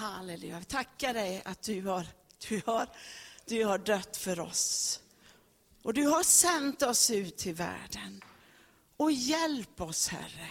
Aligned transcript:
Halleluja. 0.00 0.54
Jag 0.54 0.68
tackar 0.68 1.14
dig 1.14 1.42
att 1.44 1.62
du 1.62 1.82
har, 1.82 2.06
du, 2.48 2.62
har, 2.66 2.88
du 3.44 3.64
har 3.64 3.78
dött 3.78 4.16
för 4.16 4.40
oss. 4.40 5.00
Och 5.82 5.94
du 5.94 6.06
har 6.06 6.22
sänt 6.22 6.82
oss 6.82 7.10
ut 7.10 7.36
till 7.36 7.54
världen. 7.54 8.24
Och 8.96 9.12
hjälp 9.12 9.80
oss, 9.80 10.08
Herre, 10.08 10.48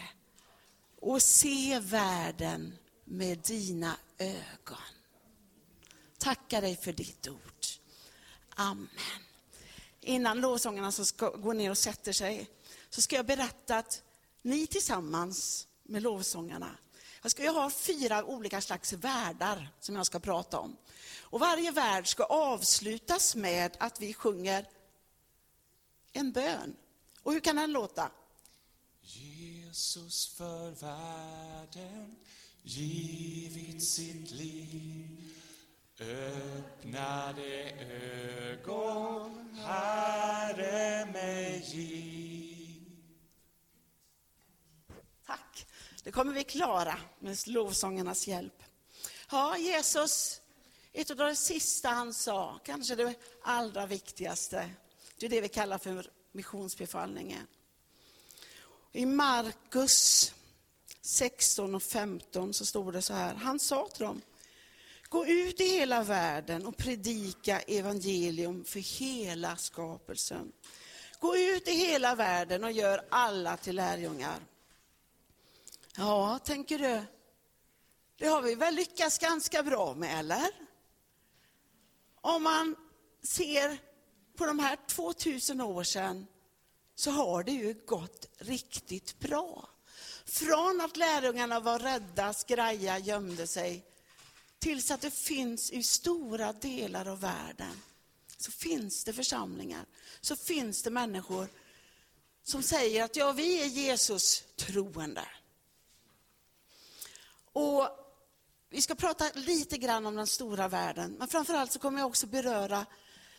att 1.01 1.23
se 1.23 1.79
världen 1.79 2.77
med 3.05 3.37
dina 3.37 3.97
ögon. 4.17 4.77
Tackar 6.17 6.61
dig 6.61 6.75
för 6.77 6.93
ditt 6.93 7.27
ord. 7.27 7.65
Amen. 8.49 8.87
Innan 10.01 10.41
lovsångarna 10.41 10.91
som 10.91 11.05
ska 11.05 11.29
gå 11.29 11.53
ner 11.53 11.69
och 11.69 11.77
sätter 11.77 12.13
sig, 12.13 12.49
så 12.89 13.01
ska 13.01 13.15
jag 13.15 13.25
berätta 13.25 13.77
att 13.77 14.03
ni 14.41 14.67
tillsammans 14.67 15.67
med 15.83 16.03
lovsångarna, 16.03 16.77
jag 17.21 17.31
ska 17.31 17.43
ju 17.43 17.49
ha 17.49 17.69
fyra 17.69 18.23
olika 18.23 18.61
slags 18.61 18.93
världar 18.93 19.69
som 19.79 19.95
jag 19.95 20.05
ska 20.05 20.19
prata 20.19 20.59
om. 20.59 20.77
Och 21.21 21.39
varje 21.39 21.71
värld 21.71 22.07
ska 22.07 22.23
avslutas 22.23 23.35
med 23.35 23.77
att 23.79 24.01
vi 24.01 24.13
sjunger 24.13 24.65
en 26.13 26.31
bön. 26.31 26.75
Och 27.23 27.33
hur 27.33 27.39
kan 27.39 27.55
den 27.55 27.71
låta? 27.71 28.11
Jesus 29.01 30.27
för 30.27 30.71
världen 30.71 32.15
givit 32.63 33.83
sitt 33.83 34.31
liv 34.31 35.29
Öppnade 36.01 37.71
ögon, 38.49 39.55
Herre 39.65 41.05
mig 41.05 41.63
giv. 41.65 42.91
Tack. 45.25 45.67
Det 46.09 46.13
kommer 46.13 46.33
vi 46.33 46.43
klara 46.43 46.97
med 47.19 47.47
lovsångarnas 47.47 48.27
hjälp. 48.27 48.63
Ja, 49.31 49.57
Jesus, 49.57 50.41
ett 50.93 51.11
av 51.11 51.17
de 51.17 51.35
sista 51.35 51.89
han 51.89 52.13
sa, 52.13 52.59
kanske 52.65 52.95
det 52.95 53.15
allra 53.43 53.85
viktigaste, 53.85 54.69
det 55.17 55.25
är 55.25 55.29
det 55.29 55.41
vi 55.41 55.49
kallar 55.49 55.77
för 55.77 56.11
missionsbefallningen. 56.31 57.47
I 58.91 59.05
Markus 59.05 60.33
16 61.01 61.75
och 61.75 61.83
15 61.83 62.53
så 62.53 62.65
står 62.65 62.91
det 62.91 63.01
så 63.01 63.13
här, 63.13 63.35
han 63.35 63.59
sa 63.59 63.87
till 63.87 64.05
dem, 64.05 64.21
Gå 65.09 65.25
ut 65.25 65.61
i 65.61 65.65
hela 65.65 66.03
världen 66.03 66.65
och 66.65 66.77
predika 66.77 67.59
evangelium 67.59 68.65
för 68.65 68.99
hela 68.99 69.55
skapelsen. 69.57 70.51
Gå 71.19 71.37
ut 71.37 71.67
i 71.67 71.71
hela 71.71 72.15
världen 72.15 72.63
och 72.63 72.71
gör 72.71 73.05
alla 73.09 73.57
till 73.57 73.75
lärjungar. 73.75 74.48
Ja, 75.99 76.39
tänker 76.39 76.79
du, 76.79 77.01
det 78.17 78.27
har 78.27 78.41
vi 78.41 78.55
väl 78.55 78.75
lyckats 78.75 79.17
ganska 79.17 79.63
bra 79.63 79.93
med, 79.93 80.19
eller? 80.19 80.51
Om 82.21 82.43
man 82.43 82.75
ser 83.23 83.77
på 84.37 84.45
de 84.45 84.59
här 84.59 84.77
2000 84.87 85.61
år 85.61 85.83
sedan 85.83 86.27
så 86.95 87.11
har 87.11 87.43
det 87.43 87.51
ju 87.51 87.73
gått 87.85 88.25
riktigt 88.37 89.19
bra. 89.19 89.69
Från 90.25 90.81
att 90.81 90.97
lärjungarna 90.97 91.59
var 91.59 91.79
rädda, 91.79 92.33
skraja, 92.33 92.97
gömde 92.97 93.47
sig, 93.47 93.85
tills 94.59 94.91
att 94.91 95.01
det 95.01 95.11
finns 95.11 95.71
i 95.71 95.83
stora 95.83 96.53
delar 96.53 97.07
av 97.07 97.19
världen, 97.19 97.81
så 98.37 98.51
finns 98.51 99.03
det 99.03 99.13
församlingar, 99.13 99.85
så 100.21 100.35
finns 100.35 100.83
det 100.83 100.89
människor 100.89 101.47
som 102.43 102.63
säger 102.63 103.03
att 103.03 103.15
ja, 103.15 103.31
vi 103.31 103.61
är 103.61 103.65
Jesus 103.65 104.43
troende. 104.55 105.27
Och 107.53 107.89
vi 108.69 108.81
ska 108.81 108.95
prata 108.95 109.31
lite 109.33 109.77
grann 109.77 110.05
om 110.05 110.15
den 110.15 110.27
stora 110.27 110.67
världen, 110.67 111.15
men 111.19 111.27
framförallt 111.27 111.71
så 111.71 111.79
kommer 111.79 111.99
jag 111.99 112.07
också 112.07 112.27
beröra 112.27 112.85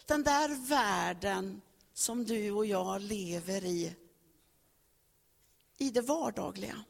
den 0.06 0.22
där 0.22 0.69
världen 0.69 1.62
som 1.92 2.25
du 2.25 2.50
och 2.50 2.67
jag 2.67 3.01
lever 3.02 3.64
i, 3.64 3.96
i 5.79 5.90
det 5.90 6.01
vardagliga. 6.01 6.84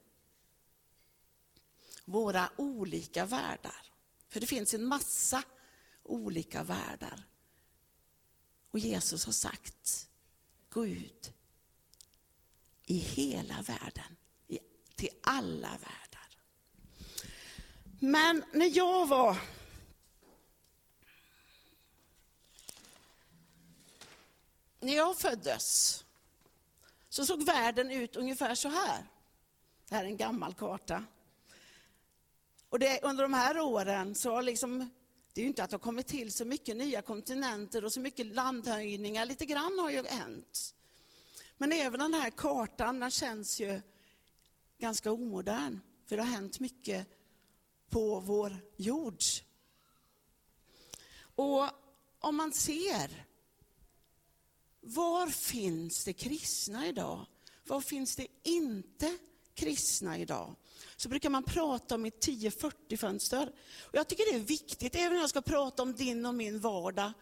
Våra 2.04 2.50
olika 2.56 3.26
världar. 3.26 3.92
För 4.28 4.40
det 4.40 4.46
finns 4.46 4.74
en 4.74 4.84
massa 4.84 5.42
olika 6.02 6.62
världar. 6.62 7.24
Och 8.70 8.78
Jesus 8.78 9.24
har 9.24 9.32
sagt, 9.32 10.08
gå 10.68 10.86
ut 10.86 11.32
i 12.86 12.98
hela 12.98 13.62
världen, 13.62 14.16
till 14.94 15.10
alla 15.22 15.68
världar. 15.68 16.09
Men 18.02 18.44
när 18.52 18.76
jag 18.76 19.06
var 19.06 19.36
När 24.80 24.96
jag 24.96 25.18
föddes 25.18 26.04
så 27.08 27.26
såg 27.26 27.44
världen 27.44 27.90
ut 27.90 28.16
ungefär 28.16 28.54
så 28.54 28.68
här. 28.68 29.06
Det 29.88 29.94
här 29.94 30.04
är 30.04 30.08
en 30.08 30.16
gammal 30.16 30.54
karta. 30.54 31.04
Och 32.68 32.78
det, 32.78 33.00
under 33.02 33.22
de 33.22 33.34
här 33.34 33.60
åren 33.60 34.14
så 34.14 34.34
har 34.34 34.42
liksom, 34.42 34.90
det 35.32 35.40
är 35.40 35.42
ju 35.42 35.48
inte 35.48 35.64
att 35.64 35.70
det 35.70 35.74
har 35.74 35.80
kommit 35.80 36.06
till 36.06 36.32
så 36.32 36.44
mycket 36.44 36.76
nya 36.76 37.02
kontinenter 37.02 37.84
och 37.84 37.92
så 37.92 38.00
mycket 38.00 38.26
landhöjningar, 38.26 39.26
lite 39.26 39.46
grann 39.46 39.78
har 39.78 39.90
ju 39.90 40.06
hänt. 40.06 40.74
Men 41.56 41.72
även 41.72 42.00
den 42.00 42.14
här 42.14 42.30
kartan, 42.30 43.00
den 43.00 43.10
känns 43.10 43.60
ju 43.60 43.80
ganska 44.78 45.12
omodern, 45.12 45.80
för 46.06 46.16
det 46.16 46.22
har 46.22 46.30
hänt 46.30 46.60
mycket 46.60 47.06
på 47.90 48.20
vår 48.20 48.56
jord. 48.76 49.22
Och 51.34 51.68
om 52.20 52.36
man 52.36 52.52
ser, 52.52 53.26
var 54.80 55.26
finns 55.26 56.04
det 56.04 56.12
kristna 56.12 56.86
idag? 56.86 57.26
Var 57.64 57.80
finns 57.80 58.16
det 58.16 58.26
inte 58.42 59.18
kristna 59.54 60.18
idag? 60.18 60.56
så 61.00 61.08
brukar 61.08 61.30
man 61.30 61.42
prata 61.42 61.94
om 61.94 62.04
ett 62.04 62.26
10-40 62.26 62.96
fönster. 62.96 63.52
Och 63.80 63.94
jag 63.94 64.08
tycker 64.08 64.32
det 64.32 64.38
är 64.38 64.44
viktigt, 64.44 64.94
även 64.94 65.12
när 65.12 65.20
jag 65.20 65.30
ska 65.30 65.40
prata 65.40 65.82
om 65.82 65.94
din 65.94 66.26
och 66.26 66.34
min 66.34 66.60
vardag, 66.60 67.12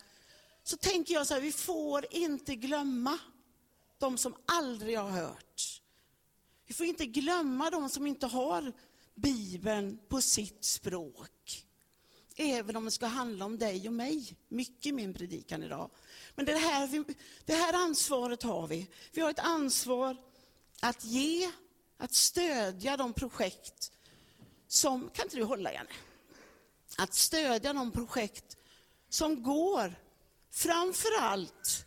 så 0.62 0.76
tänker 0.76 1.14
jag 1.14 1.26
så 1.26 1.34
här, 1.34 1.40
vi 1.40 1.52
får 1.52 2.06
inte 2.10 2.56
glömma 2.56 3.18
de 3.98 4.18
som 4.18 4.34
aldrig 4.46 4.98
har 4.98 5.10
hört. 5.10 5.82
Vi 6.66 6.74
får 6.74 6.86
inte 6.86 7.06
glömma 7.06 7.70
de 7.70 7.88
som 7.88 8.06
inte 8.06 8.26
har 8.26 8.72
Bibeln 9.20 9.98
på 10.08 10.20
sitt 10.20 10.64
språk. 10.64 11.64
Även 12.36 12.76
om 12.76 12.84
det 12.84 12.90
ska 12.90 13.06
handla 13.06 13.44
om 13.44 13.58
dig 13.58 13.88
och 13.88 13.94
mig, 13.94 14.36
mycket 14.48 14.86
i 14.86 14.92
min 14.92 15.14
predikan 15.14 15.62
idag. 15.62 15.90
Men 16.34 16.44
det 16.44 16.58
här, 16.58 17.04
det 17.44 17.54
här 17.54 17.72
ansvaret 17.72 18.42
har 18.42 18.66
vi. 18.66 18.90
Vi 19.12 19.20
har 19.20 19.30
ett 19.30 19.38
ansvar 19.38 20.16
att 20.80 21.04
ge 21.04 21.50
att 21.96 22.14
stödja 22.14 22.96
de 22.96 23.12
projekt 23.12 23.92
som, 24.68 25.10
kan 25.14 25.24
inte 25.24 25.36
du 25.36 25.44
hålla 25.44 25.72
Janne? 25.72 25.90
Att 26.98 27.14
stödja 27.14 27.72
de 27.72 27.90
projekt 27.90 28.56
som 29.08 29.42
går, 29.42 29.94
framför 30.50 31.20
allt, 31.20 31.86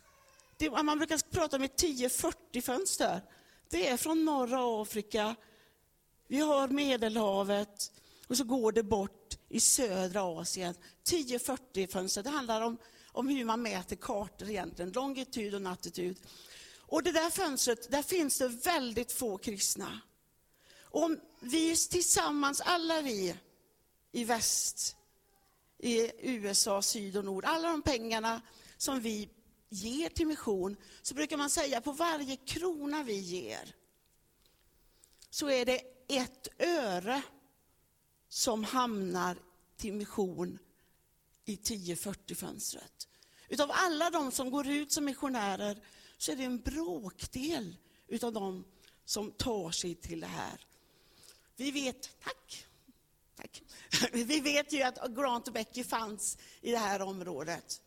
det, 0.56 0.70
man 0.70 0.98
brukar 0.98 1.30
prata 1.30 1.56
om 1.56 1.62
ett 1.62 1.82
10-40 1.82 2.60
fönster. 2.60 3.20
Det 3.68 3.88
är 3.88 3.96
från 3.96 4.24
norra 4.24 4.82
Afrika, 4.82 5.36
vi 6.32 6.40
har 6.40 6.68
Medelhavet 6.68 7.92
och 8.26 8.36
så 8.36 8.44
går 8.44 8.72
det 8.72 8.82
bort 8.82 9.38
i 9.48 9.60
södra 9.60 10.22
Asien. 10.22 10.74
10-40 11.04 11.86
fönster, 11.86 12.22
det 12.22 12.30
handlar 12.30 12.60
om, 12.60 12.78
om 13.06 13.28
hur 13.28 13.44
man 13.44 13.62
mäter 13.62 13.96
kartor 13.96 14.48
egentligen, 14.48 14.92
longitud 14.92 15.54
och 15.54 15.60
latitud. 15.60 16.16
Och 16.76 17.02
det 17.02 17.12
där 17.12 17.30
fönstret, 17.30 17.90
där 17.90 18.02
finns 18.02 18.38
det 18.38 18.48
väldigt 18.48 19.12
få 19.12 19.38
kristna. 19.38 20.00
Om 20.82 21.20
vi 21.40 21.76
tillsammans, 21.76 22.60
alla 22.60 23.00
vi 23.00 23.34
i 24.12 24.24
väst, 24.24 24.96
i 25.78 26.10
USA, 26.28 26.82
syd 26.82 27.16
och 27.16 27.24
nord, 27.24 27.44
alla 27.44 27.68
de 27.68 27.82
pengarna 27.82 28.42
som 28.76 29.00
vi 29.00 29.28
ger 29.68 30.08
till 30.08 30.26
mission, 30.26 30.76
så 31.02 31.14
brukar 31.14 31.36
man 31.36 31.50
säga 31.50 31.80
på 31.80 31.92
varje 31.92 32.36
krona 32.36 33.02
vi 33.02 33.16
ger, 33.18 33.74
så 35.30 35.50
är 35.50 35.64
det 35.64 35.91
ett 36.16 36.48
öre 36.58 37.22
som 38.28 38.64
hamnar 38.64 39.36
till 39.76 39.92
mission 39.92 40.58
i 41.44 41.56
1040-fönstret. 41.56 43.08
Utav 43.48 43.70
alla 43.72 44.10
de 44.10 44.32
som 44.32 44.50
går 44.50 44.66
ut 44.68 44.92
som 44.92 45.04
missionärer 45.04 45.82
så 46.18 46.32
är 46.32 46.36
det 46.36 46.44
en 46.44 46.60
bråkdel 46.60 47.76
utav 48.08 48.32
de 48.32 48.64
som 49.04 49.30
tar 49.30 49.70
sig 49.70 49.94
till 49.94 50.20
det 50.20 50.26
här. 50.26 50.66
Vi 51.56 51.70
vet, 51.70 52.20
tack, 52.24 52.66
tack. 53.36 53.62
Vi 54.12 54.40
vet 54.40 54.72
ju 54.72 54.82
att 54.82 55.14
Grant 55.14 55.48
och 55.48 55.54
Becky 55.54 55.84
fanns 55.84 56.38
i 56.60 56.70
det 56.70 56.78
här 56.78 57.02
området. 57.02 57.80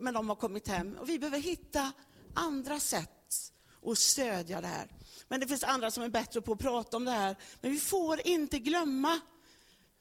Men 0.00 0.14
de 0.14 0.28
har 0.28 0.36
kommit 0.36 0.68
hem 0.68 0.96
och 0.96 1.08
vi 1.08 1.18
behöver 1.18 1.38
hitta 1.38 1.92
andra 2.34 2.80
sätt 2.80 3.52
att 3.86 3.98
stödja 3.98 4.60
det 4.60 4.66
här. 4.66 4.88
Men 5.28 5.40
det 5.40 5.46
finns 5.46 5.64
andra 5.64 5.90
som 5.90 6.02
är 6.02 6.08
bättre 6.08 6.40
på 6.40 6.52
att 6.52 6.58
prata 6.58 6.96
om 6.96 7.04
det 7.04 7.10
här. 7.10 7.36
Men 7.60 7.72
vi 7.72 7.78
får 7.78 8.26
inte 8.26 8.58
glömma, 8.58 9.20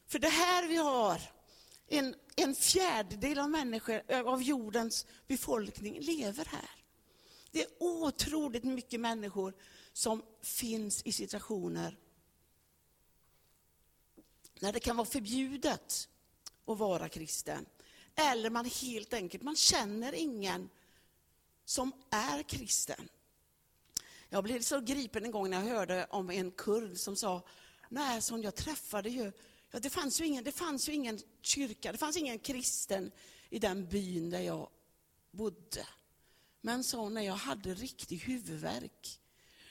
för 0.08 0.20
det 0.20 0.30
här 0.30 0.68
vi 0.68 0.76
har, 0.76 1.22
En, 1.88 2.16
en 2.36 2.56
fjärdedel 2.56 3.40
av, 3.40 3.50
människor, 3.50 4.02
eh, 4.08 4.22
av 4.22 4.44
jordens 4.44 5.06
befolkning 5.28 6.00
lever 6.00 6.46
här. 6.46 6.70
Det 7.52 7.62
är 7.62 7.68
otroligt 7.80 8.64
mycket 8.64 9.00
människor 9.00 9.54
som 9.94 10.24
finns 10.42 11.04
i 11.04 11.12
situationer 11.12 11.98
när 14.60 14.74
det 14.74 14.80
kan 14.80 14.98
vara 14.98 15.06
förbjudet 15.06 16.10
att 16.66 16.78
vara 16.78 17.10
kristen. 17.10 17.66
Eller 18.16 18.50
man 18.50 18.66
helt 18.66 19.14
enkelt, 19.14 19.44
man 19.44 19.56
känner 19.56 20.14
ingen 20.14 20.70
som 21.66 21.92
är 22.10 22.44
kristen. 22.44 23.10
Jag 24.34 24.44
blev 24.44 24.62
så 24.62 24.80
gripen 24.80 25.26
en 25.26 25.32
gång 25.32 25.50
när 25.50 25.58
jag 25.58 25.76
hörde 25.76 26.08
om 26.10 26.30
en 26.30 26.52
kurd 26.52 26.98
som 26.98 27.16
sa, 27.16 27.42
nej, 27.90 28.22
som 28.22 28.42
jag 28.44 28.56
träffade 28.56 29.10
ju, 29.10 29.32
ja, 29.72 29.80
det, 29.80 29.90
fanns 29.90 30.22
ju 30.22 30.26
ingen, 30.26 30.44
det 30.44 30.52
fanns 30.52 30.90
ju 30.90 30.94
ingen 30.94 31.20
kyrka, 31.42 31.92
det 31.92 31.98
fanns 31.98 32.18
ingen 32.18 32.40
kristen 32.40 33.12
i 33.50 33.60
den 33.60 33.88
byn 33.88 34.30
där 34.30 34.40
jag 34.40 34.70
bodde. 35.32 35.88
Men 36.62 36.84
så 36.84 37.10
när 37.10 37.22
jag 37.22 37.34
hade 37.34 37.74
riktig 37.74 38.18
huvudvärk, 38.18 39.20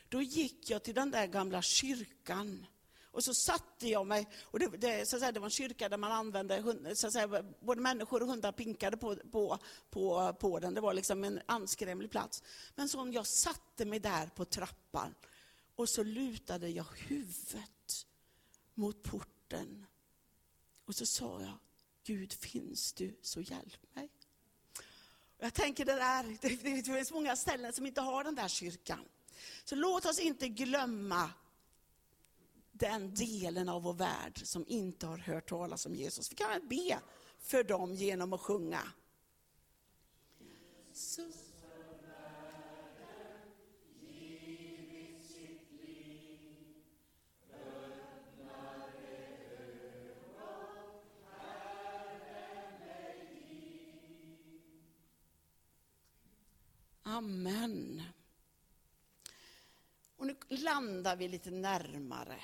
då 0.08 0.22
gick 0.22 0.70
jag 0.70 0.82
till 0.82 0.94
den 0.94 1.10
där 1.10 1.26
gamla 1.26 1.62
kyrkan 1.62 2.66
och 3.12 3.24
så 3.24 3.34
satte 3.34 3.88
jag 3.88 4.06
mig, 4.06 4.28
och 4.42 4.58
det, 4.58 4.66
det, 4.66 5.08
så 5.08 5.16
att 5.16 5.20
säga, 5.20 5.32
det 5.32 5.40
var 5.40 5.46
en 5.46 5.50
kyrka 5.50 5.88
där 5.88 5.96
man 5.96 6.12
använde, 6.12 6.94
så 6.96 7.06
att 7.06 7.12
säga, 7.12 7.44
både 7.60 7.80
människor 7.80 8.22
och 8.22 8.28
hundar 8.28 8.52
pinkade 8.52 8.96
på, 8.96 9.16
på, 9.16 9.58
på, 9.90 10.32
på 10.40 10.58
den. 10.58 10.74
Det 10.74 10.80
var 10.80 10.94
liksom 10.94 11.24
en 11.24 11.40
anskrämlig 11.46 12.10
plats. 12.10 12.42
Men 12.74 12.88
så 12.88 13.10
jag 13.12 13.26
satte 13.26 13.84
mig 13.84 13.98
där 13.98 14.26
på 14.26 14.44
trappan 14.44 15.14
och 15.76 15.88
så 15.88 16.02
lutade 16.02 16.68
jag 16.68 16.86
huvudet 16.96 18.06
mot 18.74 19.02
porten. 19.02 19.86
Och 20.84 20.94
så 20.94 21.06
sa 21.06 21.40
jag, 21.40 21.58
Gud 22.04 22.32
finns 22.32 22.92
du, 22.92 23.18
så 23.22 23.40
hjälp 23.40 23.94
mig. 23.94 24.08
Och 25.38 25.44
jag 25.44 25.54
tänker 25.54 25.84
det 25.84 25.94
där, 25.94 26.38
det, 26.40 26.48
det 26.48 26.82
finns 26.82 27.12
många 27.12 27.36
ställen 27.36 27.72
som 27.72 27.86
inte 27.86 28.00
har 28.00 28.24
den 28.24 28.34
där 28.34 28.48
kyrkan. 28.48 29.04
Så 29.64 29.74
låt 29.74 30.06
oss 30.06 30.18
inte 30.18 30.48
glömma 30.48 31.30
den 32.82 33.14
delen 33.14 33.68
av 33.68 33.82
vår 33.82 33.94
värld 33.94 34.40
som 34.44 34.64
inte 34.68 35.06
har 35.06 35.18
hört 35.18 35.48
talas 35.48 35.86
om 35.86 35.94
Jesus. 35.94 36.32
Vi 36.32 36.36
kan 36.36 36.50
väl 36.50 36.62
be 36.62 36.98
för 37.38 37.64
dem 37.64 37.94
genom 37.94 38.32
att 38.32 38.40
sjunga. 38.40 38.82
Så. 40.92 41.22
Amen. 57.02 58.02
Och 60.16 60.26
nu 60.26 60.36
landar 60.48 61.16
vi 61.16 61.28
lite 61.28 61.50
närmare 61.50 62.40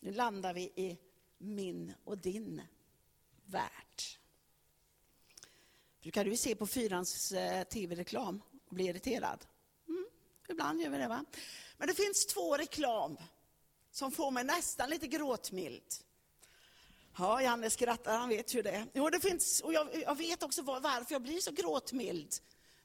nu 0.00 0.12
landar 0.12 0.54
vi 0.54 0.62
i 0.62 0.98
min 1.38 1.94
och 2.04 2.18
din 2.18 2.62
värld. 3.44 4.02
Brukar 6.02 6.24
du 6.24 6.36
se 6.36 6.54
på 6.54 6.66
Fyrans 6.66 7.32
eh, 7.32 7.64
tv-reklam 7.64 8.42
och 8.66 8.74
bli 8.74 8.84
irriterad? 8.84 9.46
Mm, 9.88 10.06
ibland 10.48 10.80
gör 10.80 10.90
vi 10.90 10.98
det. 10.98 11.08
va? 11.08 11.24
Men 11.76 11.88
det 11.88 11.94
finns 11.94 12.26
två 12.26 12.56
reklam 12.56 13.16
som 13.90 14.12
får 14.12 14.30
mig 14.30 14.44
nästan 14.44 14.90
lite 14.90 15.06
gråtmild. 15.06 15.94
Ja, 17.18 17.42
Janne 17.42 17.70
skrattar, 17.70 18.18
han 18.18 18.28
vet 18.28 18.54
ju 18.54 18.62
det. 18.62 18.86
Jo, 18.92 19.10
det 19.10 19.20
finns, 19.20 19.60
och 19.60 19.72
jag, 19.72 20.02
jag 20.02 20.14
vet 20.14 20.42
också 20.42 20.62
var, 20.62 20.80
varför 20.80 21.14
jag 21.14 21.22
blir 21.22 21.40
så 21.40 21.52
gråtmild 21.52 22.34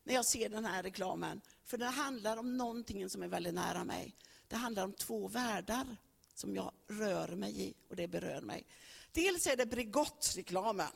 när 0.03 0.13
jag 0.13 0.25
ser 0.25 0.50
den 0.50 0.65
här 0.65 0.83
reklamen. 0.83 1.41
För 1.63 1.77
den 1.77 1.94
handlar 1.94 2.38
om 2.38 2.57
någonting 2.57 3.09
som 3.09 3.23
är 3.23 3.27
väldigt 3.27 3.53
nära 3.53 3.83
mig. 3.83 4.15
Det 4.47 4.56
handlar 4.56 4.83
om 4.83 4.94
två 4.94 5.27
världar 5.27 5.97
som 6.35 6.55
jag 6.55 6.71
rör 6.87 7.27
mig 7.27 7.61
i 7.61 7.73
och 7.89 7.95
det 7.95 8.07
berör 8.07 8.41
mig. 8.41 8.65
Dels 9.11 9.47
är 9.47 9.55
det 9.55 9.65
Bregottreklamen. 9.65 10.91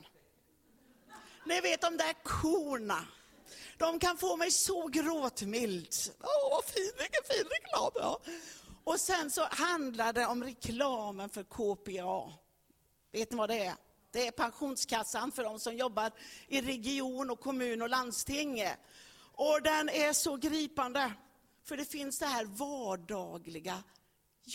Ni 1.45 1.61
vet 1.61 1.81
de 1.81 1.97
där 1.97 2.13
korna. 2.23 3.07
De 3.77 3.99
kan 3.99 4.17
få 4.17 4.37
mig 4.37 4.51
så 4.51 4.87
gråtmild. 4.87 5.93
Åh, 6.19 6.51
vad 6.51 6.65
fin, 6.65 6.91
vilken 6.97 7.23
fin 7.29 7.45
reklam! 7.49 7.91
Ja. 7.95 8.19
Och 8.83 8.99
sen 8.99 9.31
så 9.31 9.47
handlar 9.51 10.13
det 10.13 10.25
om 10.25 10.43
reklamen 10.43 11.29
för 11.29 11.43
KPA. 11.43 12.33
Vet 13.11 13.31
ni 13.31 13.37
vad 13.37 13.49
det 13.49 13.65
är? 13.65 13.75
Det 14.11 14.27
är 14.27 14.31
pensionskassan 14.31 15.31
för 15.31 15.43
de 15.43 15.59
som 15.59 15.75
jobbar 15.75 16.11
i 16.47 16.61
region, 16.61 17.29
och 17.29 17.39
kommun 17.39 17.81
och 17.81 17.89
landsting. 17.89 18.63
Och 19.31 19.61
den 19.63 19.89
är 19.89 20.13
så 20.13 20.37
gripande. 20.37 21.13
För 21.65 21.77
det 21.77 21.85
finns 21.85 22.19
det 22.19 22.25
här 22.25 22.45
vardagliga 22.45 23.83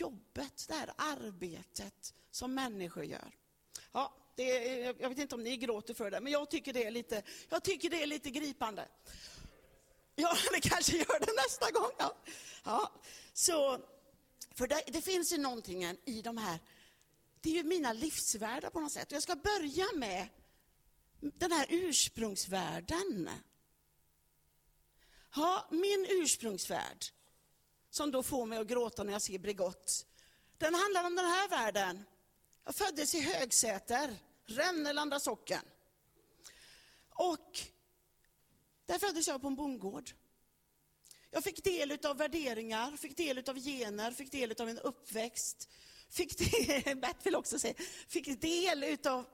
jobbet, 0.01 0.65
det 0.69 0.75
här 0.75 0.93
arbetet 0.97 2.15
som 2.31 2.55
människor 2.55 3.05
gör. 3.05 3.35
Ja, 3.93 4.15
det 4.35 4.83
är, 4.83 4.95
jag 5.01 5.09
vet 5.09 5.19
inte 5.19 5.35
om 5.35 5.43
ni 5.43 5.57
gråter 5.57 5.95
för 5.95 6.11
det, 6.11 6.21
men 6.21 6.33
jag 6.33 6.51
tycker 6.51 6.73
det 6.73 6.85
är 6.85 6.91
lite, 6.91 7.23
jag 7.49 7.65
tycker 7.65 7.91
det 7.91 8.03
är 8.03 8.07
lite 8.07 8.31
gripande. 8.31 8.89
Ja, 10.15 10.37
det 10.53 10.61
kanske 10.61 10.97
gör 10.97 11.21
det 11.21 11.33
nästa 11.33 11.71
gång. 11.71 11.91
Ja. 11.99 12.17
ja. 12.65 12.93
Så, 13.33 13.81
för 14.55 14.67
det, 14.67 14.83
det 14.87 15.03
finns 15.03 15.33
ju 15.33 15.39
någonting 15.39 15.85
i 16.05 16.23
de 16.23 16.39
här, 16.39 16.59
det 17.41 17.51
är 17.51 17.55
ju 17.55 17.63
mina 17.63 17.93
livsvärldar 17.93 18.71
på 18.71 18.81
något 18.81 18.93
sätt. 18.93 19.13
Jag 19.13 19.23
ska 19.23 19.37
börja 19.37 19.87
med 19.95 20.29
den 21.21 21.53
här 21.53 21.67
ursprungsvärlden. 21.71 23.31
Ja, 25.37 25.69
min 25.71 26.07
ursprungsvärld 26.09 27.05
som 27.95 28.11
då 28.11 28.23
får 28.23 28.47
mig 28.47 28.59
att 28.59 28.67
gråta 28.67 29.05
när 29.05 29.13
jag 29.13 29.23
ser 29.23 29.39
Bregott. 29.39 30.07
Den 30.59 30.75
handlar 30.75 31.05
om 31.05 31.15
den 31.15 31.25
här 31.25 31.49
världen. 31.49 32.05
Jag 32.65 32.75
föddes 32.75 33.15
i 33.15 33.21
Högsäter, 33.21 34.17
Rännelanda 34.47 35.21
socken. 35.21 35.63
Och 37.09 37.61
där 38.87 38.99
föddes 38.99 39.29
jag 39.29 39.41
på 39.41 39.47
en 39.47 39.57
bondgård. 39.57 40.11
Jag 41.31 41.45
fick 41.45 41.65
del 41.65 41.99
av 42.07 42.17
värderingar, 42.17 42.97
fick 42.97 43.17
del 43.17 43.39
av 43.39 43.59
gener, 43.59 44.11
fick 44.11 44.33
del 44.33 44.55
av 44.61 44.69
en 44.69 44.79
uppväxt. 44.79 45.69
Fick 46.09 46.39
del, 46.39 46.97
Bert 47.01 47.27
vill 47.27 47.37
också 47.37 47.59
säga, 47.59 47.75
fick 48.09 48.41
del 48.41 48.99
av 49.07 49.25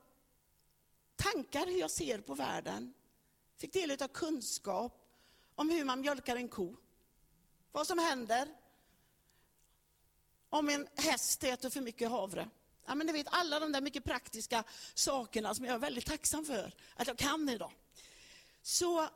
tankar 1.16 1.66
hur 1.66 1.80
jag 1.80 1.90
ser 1.90 2.18
på 2.18 2.34
världen. 2.34 2.94
Fick 3.56 3.72
del 3.72 3.90
av 3.90 4.08
kunskap 4.08 5.06
om 5.54 5.70
hur 5.70 5.84
man 5.84 6.00
mjölkar 6.00 6.36
en 6.36 6.48
ko. 6.48 6.76
Vad 7.72 7.86
som 7.86 7.98
händer 7.98 8.48
om 10.48 10.68
en 10.68 10.88
häst 10.96 11.44
äter 11.44 11.70
för 11.70 11.80
mycket 11.80 12.10
havre. 12.10 12.50
Ja, 12.86 12.94
men 12.94 13.06
ni 13.06 13.12
vet, 13.12 13.26
alla 13.30 13.60
de 13.60 13.72
där 13.72 13.80
mycket 13.80 14.04
praktiska 14.04 14.64
sakerna 14.94 15.54
som 15.54 15.64
jag 15.64 15.74
är 15.74 15.78
väldigt 15.78 16.06
tacksam 16.06 16.44
för 16.44 16.74
att 16.94 17.06
jag 17.06 17.18
kan 17.18 17.48
idag. 17.48 17.72
Så 18.62 19.08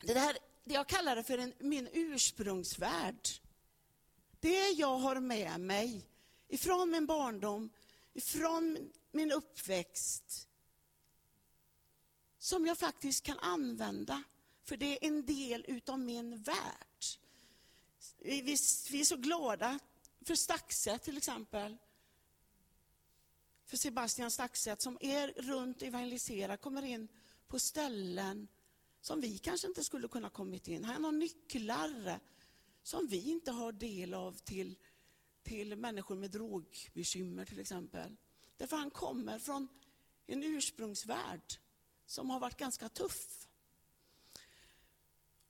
det, 0.00 0.14
där, 0.14 0.38
det 0.64 0.74
jag 0.74 0.86
kallar 0.86 1.16
det 1.16 1.22
för 1.22 1.38
en, 1.38 1.52
min 1.58 1.88
ursprungsvärld, 1.92 3.28
det 4.40 4.68
jag 4.68 4.98
har 4.98 5.20
med 5.20 5.60
mig 5.60 6.08
ifrån 6.48 6.90
min 6.90 7.06
barndom, 7.06 7.70
ifrån 8.12 8.92
min 9.10 9.32
uppväxt, 9.32 10.48
som 12.38 12.66
jag 12.66 12.78
faktiskt 12.78 13.24
kan 13.24 13.38
använda, 13.38 14.22
för 14.64 14.76
det 14.76 14.86
är 14.86 15.08
en 15.08 15.26
del 15.26 15.64
utav 15.68 15.98
min 15.98 16.42
värld. 16.42 16.87
Vi, 18.18 18.42
vi, 18.42 18.56
vi 18.90 19.00
är 19.00 19.04
så 19.04 19.16
glada 19.16 19.78
för 20.20 20.34
Staxet 20.34 21.02
till 21.02 21.16
exempel. 21.16 21.76
För 23.64 23.76
Sebastian 23.76 24.30
Staxet 24.30 24.82
som 24.82 24.98
är 25.00 25.28
runt 25.28 25.82
evangeliserar, 25.82 26.56
kommer 26.56 26.82
in 26.82 27.08
på 27.48 27.58
ställen 27.58 28.48
som 29.00 29.20
vi 29.20 29.38
kanske 29.38 29.66
inte 29.66 29.84
skulle 29.84 30.08
kunna 30.08 30.30
kommit 30.30 30.68
in. 30.68 30.84
Han 30.84 31.04
har 31.04 31.12
nycklar 31.12 32.20
som 32.82 33.06
vi 33.06 33.30
inte 33.30 33.50
har 33.50 33.72
del 33.72 34.14
av 34.14 34.32
till, 34.32 34.78
till 35.42 35.76
människor 35.76 36.16
med 36.16 36.30
drogbekymmer 36.30 37.44
till 37.44 37.60
exempel. 37.60 38.16
Därför 38.56 38.76
han 38.76 38.90
kommer 38.90 39.38
från 39.38 39.68
en 40.26 40.42
ursprungsvärld 40.42 41.54
som 42.06 42.30
har 42.30 42.40
varit 42.40 42.56
ganska 42.56 42.88
tuff. 42.88 43.48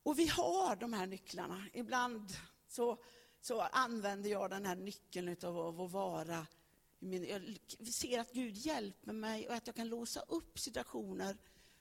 Och 0.03 0.19
vi 0.19 0.27
har 0.27 0.75
de 0.75 0.93
här 0.93 1.07
nycklarna. 1.07 1.65
Ibland 1.73 2.33
så, 2.69 2.97
så 3.41 3.61
använder 3.61 4.29
jag 4.29 4.49
den 4.49 4.65
här 4.65 4.75
nyckeln 4.75 5.35
av 5.43 5.81
att 5.81 5.91
vara 5.91 6.47
jag 6.99 7.57
ser 7.87 8.19
att 8.19 8.31
Gud 8.31 8.57
hjälper 8.57 9.13
mig 9.13 9.47
och 9.47 9.53
att 9.53 9.67
jag 9.67 9.75
kan 9.75 9.87
låsa 9.87 10.19
upp 10.19 10.59
situationer 10.59 11.37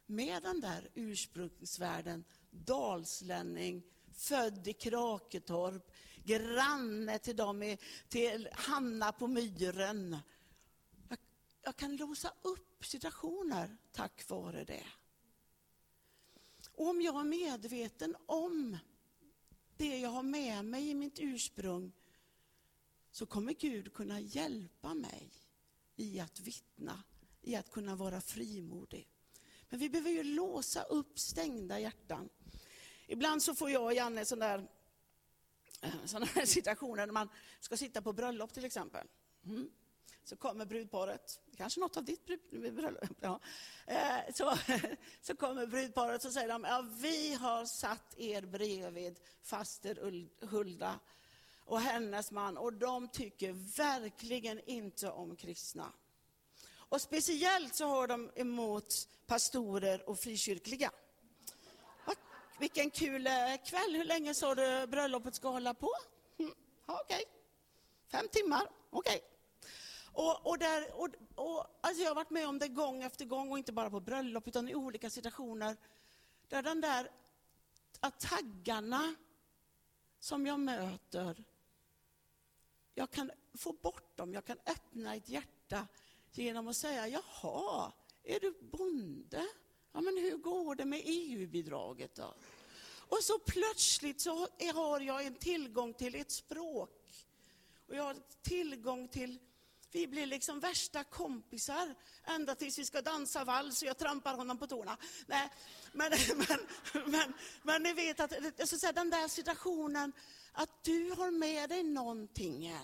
med 0.07 0.43
den 0.43 0.61
där 0.61 0.89
ursprungsvärlden, 0.95 2.25
dalslänning, 2.51 3.83
född 4.13 4.69
i 4.69 4.73
Kraketorp, 4.73 5.91
granne 6.25 7.19
till 7.19 7.37
dem, 7.37 7.77
till 8.09 8.49
Hanna 8.53 9.13
på 9.13 9.27
myren. 9.27 10.17
Jag, 11.09 11.19
jag 11.63 11.77
kan 11.77 11.97
låsa 11.97 12.33
upp 12.43 12.85
situationer 12.85 13.77
tack 13.93 14.29
vare 14.29 14.65
det. 14.65 14.87
Och 16.75 16.89
om 16.89 17.03
jag 17.03 17.21
är 17.21 17.25
medveten 17.25 18.17
om 18.27 18.77
det 19.79 19.99
jag 19.99 20.11
har 20.11 20.23
med 20.23 20.65
mig 20.65 20.91
i 20.91 20.95
mitt 20.95 21.19
ursprung 21.19 21.93
så 23.11 23.27
kommer 23.27 23.53
Gud 23.53 23.93
kunna 23.93 24.21
hjälpa 24.21 24.95
mig 24.95 25.33
i 25.97 26.21
att 26.21 26.41
vittna, 26.41 27.03
i 27.43 27.57
att 27.57 27.71
kunna 27.71 27.97
vara 27.97 28.21
frimodig. 28.21 29.09
Men 29.69 29.81
vi 29.81 29.91
behöver 29.91 30.11
ju 30.11 30.23
låsa 30.25 30.83
upp 30.83 31.19
stängda 31.19 31.81
hjärtan. 31.81 32.29
Ibland 33.07 33.43
så 33.43 33.55
får 33.55 33.71
jag 33.71 33.85
och 33.85 33.95
Janne 33.95 34.25
sådana 34.25 34.47
där, 34.47 34.69
eh, 35.83 36.05
sådana 36.05 36.27
här 36.27 36.47
situationer 36.57 37.07
när 37.07 37.13
man 37.13 37.29
ska 37.61 37.77
sitta 37.77 38.03
på 38.03 38.13
bröllop 38.13 38.53
till 38.53 38.65
exempel. 38.65 39.07
Mm. 39.45 39.71
Så 40.29 40.37
kommer 40.37 40.67
brudparet, 40.67 41.41
kanske 41.57 41.81
något 41.81 41.97
av 41.97 42.05
ditt 42.05 42.27
bröllop, 42.51 43.05
ja. 43.21 43.41
Eh, 43.87 44.35
så, 44.35 44.59
så 45.21 45.37
kommer 45.37 45.67
brudparet 45.67 46.25
och 46.25 46.33
säger 46.33 46.49
de, 46.49 46.65
ja, 46.65 46.85
vi 47.01 47.35
har 47.35 47.65
satt 47.65 48.19
er 48.19 48.43
bredvid 48.43 49.21
faster 49.43 50.27
Hulda 50.47 50.99
och 51.65 51.81
hennes 51.81 52.31
man 52.31 52.57
och 52.57 52.73
de 52.73 53.09
tycker 53.09 53.53
verkligen 53.77 54.61
inte 54.67 55.11
om 55.11 55.37
kristna. 55.37 55.93
Och 56.71 57.01
speciellt 57.01 57.75
så 57.75 57.87
har 57.87 58.07
de 58.07 58.31
emot 58.35 59.09
pastorer 59.27 60.09
och 60.09 60.19
frikyrkliga. 60.19 60.91
Vilken 62.59 62.91
kul 62.91 63.27
eh, 63.27 63.33
kväll. 63.67 63.97
Hur 63.97 64.05
länge 64.05 64.35
sa 64.35 64.55
du 64.55 64.87
bröllopet 64.87 65.35
ska 65.35 65.49
hålla 65.49 65.75
på? 65.75 65.91
Mm, 66.39 66.55
Okej. 66.87 67.05
Okay. 67.05 67.25
Fem 68.11 68.29
timmar. 68.29 68.71
Okej. 68.91 69.17
Okay. 69.17 69.38
Och, 70.13 70.47
och, 70.47 70.59
där, 70.59 71.01
och, 71.01 71.09
och, 71.35 71.79
alltså 71.81 72.03
jag 72.03 72.11
har 72.11 72.15
varit 72.15 72.31
med 72.31 72.49
om 72.49 72.59
det 72.59 72.69
gång 72.69 73.03
efter 73.03 73.25
gång, 73.25 73.53
och 73.53 73.59
inte 73.59 73.73
bara 73.73 73.91
på 73.91 74.01
bröllop, 74.01 74.49
utan 74.49 74.69
i 74.69 74.75
olika 74.75 75.11
situationer, 75.11 75.77
där 76.49 76.63
den 76.63 76.81
där 76.81 77.11
att 78.01 78.21
taggarna 78.21 79.15
som 80.21 80.47
jag 80.47 80.61
möter, 80.61 81.45
jag 82.95 83.11
kan 83.11 83.31
få 83.55 83.73
bort 83.73 84.17
dem, 84.17 84.35
jag 84.35 84.45
kan 84.45 84.59
öppna 84.67 85.15
ett 85.15 85.29
hjärta 85.29 85.87
genom 86.33 86.69
att 86.69 86.77
säga, 86.77 87.09
jaha, 87.09 87.93
är 88.25 88.41
du 88.41 88.55
bonde? 88.61 89.47
Ja, 89.93 90.01
men 90.01 90.17
hur 90.17 90.37
går 90.37 90.75
det 90.75 90.85
med 90.85 91.03
EU-bidraget 91.05 92.15
då? 92.15 92.35
Och 93.09 93.19
så 93.23 93.39
plötsligt 93.39 94.21
så 94.21 94.49
har 94.75 95.01
jag 95.01 95.27
en 95.27 95.35
tillgång 95.35 95.95
till 95.95 96.15
ett 96.15 96.31
språk. 96.31 97.27
Och 97.87 97.95
jag 97.95 98.03
har 98.03 98.17
tillgång 98.43 99.09
till 99.09 99.39
vi 99.93 100.07
blir 100.07 100.27
liksom 100.27 100.61
värsta 100.61 101.05
kompisar 101.05 101.95
ända 102.25 102.55
tills 102.55 102.79
vi 102.79 102.85
ska 102.85 103.03
dansa 103.03 103.45
vals 103.45 103.83
och 103.83 103.89
jag 103.89 103.99
trampar 103.99 104.35
honom 104.35 104.59
på 104.59 104.67
tårna. 104.67 104.97
Nej, 105.27 105.49
men, 105.93 106.13
men, 106.37 106.59
men, 107.11 107.33
men 107.63 107.83
ni 107.83 107.93
vet 107.93 108.21
att 108.21 108.33
jag 108.57 108.69
ska 108.69 108.79
säga, 108.79 108.93
den 108.93 109.11
där 109.11 109.29
situationen, 109.29 110.13
att 110.53 110.85
du 110.85 111.11
har 111.11 111.31
med 111.31 111.69
dig 111.69 111.83
någonting 111.83 112.75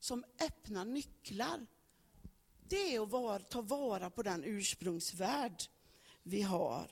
som 0.00 0.24
öppnar 0.40 0.84
nycklar. 0.84 1.66
Det 2.68 2.94
är 2.94 3.02
att 3.02 3.10
var, 3.10 3.38
ta 3.38 3.60
vara 3.60 4.10
på 4.10 4.22
den 4.22 4.44
ursprungsvärld 4.44 5.62
vi 6.22 6.42
har. 6.42 6.90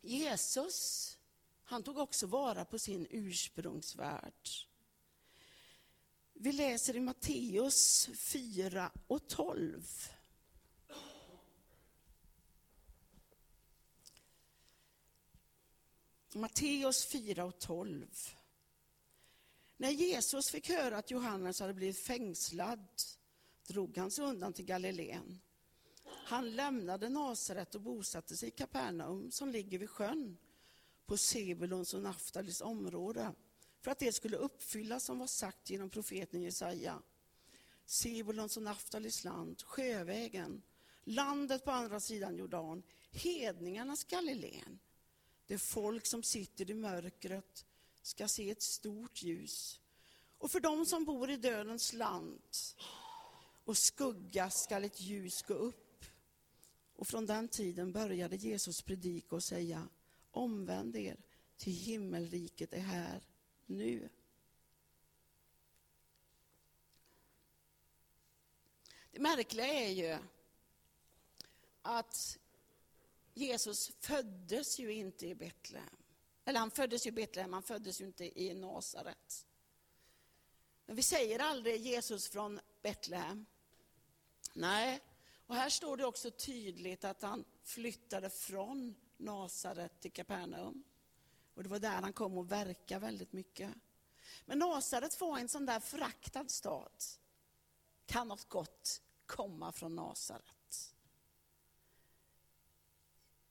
Jesus, 0.00 1.18
han 1.64 1.82
tog 1.82 1.98
också 1.98 2.26
vara 2.26 2.64
på 2.64 2.78
sin 2.78 3.06
ursprungsvärld. 3.10 4.48
Vi 6.42 6.52
läser 6.52 6.96
i 6.96 7.00
Matteus 7.00 8.08
4 8.14 8.90
och 9.06 9.28
12. 9.28 10.08
Matteus 16.34 17.06
4 17.06 17.44
och 17.44 17.58
12. 17.58 18.06
När 19.76 19.90
Jesus 19.90 20.50
fick 20.50 20.68
höra 20.68 20.96
att 20.96 21.10
Johannes 21.10 21.60
hade 21.60 21.74
blivit 21.74 21.98
fängslad 21.98 22.88
drog 23.66 23.96
han 23.96 24.10
sig 24.10 24.24
undan 24.24 24.52
till 24.52 24.64
Galileen. 24.64 25.40
Han 26.04 26.56
lämnade 26.56 27.08
Nasaret 27.08 27.74
och 27.74 27.80
bosatte 27.80 28.36
sig 28.36 28.48
i 28.48 28.52
Kapernaum 28.52 29.30
som 29.30 29.50
ligger 29.50 29.78
vid 29.78 29.90
sjön 29.90 30.36
på 31.06 31.16
Sebulons 31.16 31.94
och 31.94 32.02
Naftalis 32.02 32.60
område 32.60 33.34
för 33.82 33.90
att 33.90 33.98
det 33.98 34.12
skulle 34.12 34.36
uppfyllas 34.36 35.04
som 35.04 35.18
var 35.18 35.26
sagt 35.26 35.70
genom 35.70 35.90
profeten 35.90 36.42
Jesaja. 36.42 37.02
Sebulons 37.84 38.56
och 38.56 38.62
Naftalis 38.62 39.24
land, 39.24 39.62
sjövägen, 39.62 40.62
landet 41.04 41.64
på 41.64 41.70
andra 41.70 42.00
sidan 42.00 42.36
Jordan, 42.36 42.82
hedningarnas 43.10 44.04
Galileen. 44.04 44.78
Det 45.46 45.58
folk 45.58 46.06
som 46.06 46.22
sitter 46.22 46.70
i 46.70 46.74
mörkret 46.74 47.66
ska 48.02 48.28
se 48.28 48.50
ett 48.50 48.62
stort 48.62 49.22
ljus. 49.22 49.80
Och 50.38 50.50
för 50.50 50.60
dem 50.60 50.86
som 50.86 51.04
bor 51.04 51.30
i 51.30 51.36
dödens 51.36 51.92
land 51.92 52.42
och 53.64 53.76
skugga 53.76 54.50
skall 54.50 54.84
ett 54.84 55.00
ljus 55.00 55.42
gå 55.42 55.54
upp. 55.54 56.04
Och 56.96 57.08
från 57.08 57.26
den 57.26 57.48
tiden 57.48 57.92
började 57.92 58.36
Jesus 58.36 58.82
predika 58.82 59.36
och 59.36 59.44
säga, 59.44 59.88
omvänd 60.30 60.96
er, 60.96 61.16
till 61.56 61.72
himmelriket 61.72 62.72
är 62.72 62.80
här 62.80 63.22
nu. 63.72 64.08
Det 69.10 69.20
märkliga 69.20 69.66
är 69.66 69.88
ju 69.88 70.18
att 71.82 72.38
Jesus 73.34 73.92
föddes 74.00 74.78
ju 74.78 74.92
inte 74.92 75.26
i 75.26 75.34
Betlehem. 75.34 75.96
Eller 76.44 76.60
han 76.60 76.70
föddes 76.70 77.06
ju 77.06 77.08
i 77.08 77.12
Betlehem, 77.12 77.52
han 77.52 77.62
föddes 77.62 78.00
ju 78.00 78.04
inte 78.04 78.40
i 78.42 78.54
Nasaret. 78.54 79.46
Men 80.86 80.96
vi 80.96 81.02
säger 81.02 81.38
aldrig 81.38 81.80
Jesus 81.80 82.28
från 82.28 82.60
Betlehem. 82.82 83.46
Nej, 84.54 85.00
och 85.46 85.54
här 85.54 85.70
står 85.70 85.96
det 85.96 86.04
också 86.04 86.30
tydligt 86.30 87.04
att 87.04 87.22
han 87.22 87.44
flyttade 87.62 88.30
från 88.30 88.94
Nasaret 89.16 90.00
till 90.00 90.12
Kapernaum. 90.12 90.84
Och 91.54 91.62
det 91.62 91.68
var 91.68 91.78
där 91.78 92.02
han 92.02 92.12
kom 92.12 92.38
att 92.38 92.46
verka 92.46 92.98
väldigt 92.98 93.32
mycket. 93.32 93.74
Men 94.44 94.58
Nasaret 94.58 95.20
var 95.20 95.38
en 95.38 95.48
sån 95.48 95.66
där 95.66 95.80
föraktad 95.80 96.50
stad. 96.50 97.04
Kan 98.06 98.28
något 98.28 98.48
gott 98.48 99.02
komma 99.26 99.72
från 99.72 99.94
Nasaret? 99.94 100.94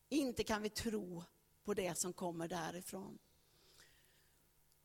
Inte 0.09 0.43
kan 0.43 0.61
vi 0.61 0.69
tro 0.69 1.23
på 1.63 1.73
det 1.73 1.97
som 1.97 2.13
kommer 2.13 2.47
därifrån. 2.47 3.19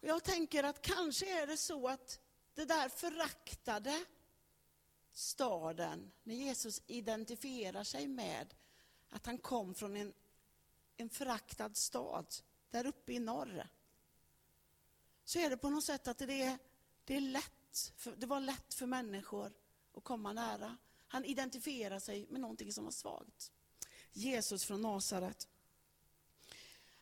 Jag 0.01 0.25
tänker 0.25 0.65
att 0.65 0.83
kanske 0.83 1.43
är 1.43 1.47
det 1.47 1.57
så 1.57 1.89
att 1.89 2.21
det 2.55 2.65
där 2.65 2.89
föraktade 2.89 4.05
staden, 5.13 6.13
när 6.23 6.35
Jesus 6.35 6.83
identifierar 6.87 7.85
sig 7.85 8.09
med 8.09 8.55
att 9.11 9.27
han 9.27 9.39
kom 9.39 9.75
från 9.75 9.97
en, 9.97 10.13
en 10.97 11.11
föraktad 11.11 11.77
stad, 11.77 12.27
där 12.71 12.87
uppe 12.87 13.13
i 13.13 13.19
norr, 13.19 13.69
så 15.25 15.39
är 15.39 15.51
det 15.51 15.57
på 15.57 15.71
något 15.71 15.85
sätt 15.85 16.09
att 16.09 16.19
det 16.19 16.43
är, 16.43 16.59
det 17.05 17.17
är 17.17 17.21
lätt, 17.21 17.93
för, 17.97 18.17
det 18.17 18.27
var 18.27 18.41
lätt 18.41 18.75
för 18.75 18.87
människor 18.87 19.53
att 19.95 20.05
komma 20.05 20.33
nära. 20.33 20.77
Han 21.09 21.25
identifierar 21.25 21.99
sig 21.99 22.27
med 22.31 22.41
någonting 22.41 22.73
som 22.73 22.85
var 22.85 22.91
svagt. 22.91 23.53
Jesus 24.13 24.65
från 24.65 24.83
Nasaret. 24.83 25.49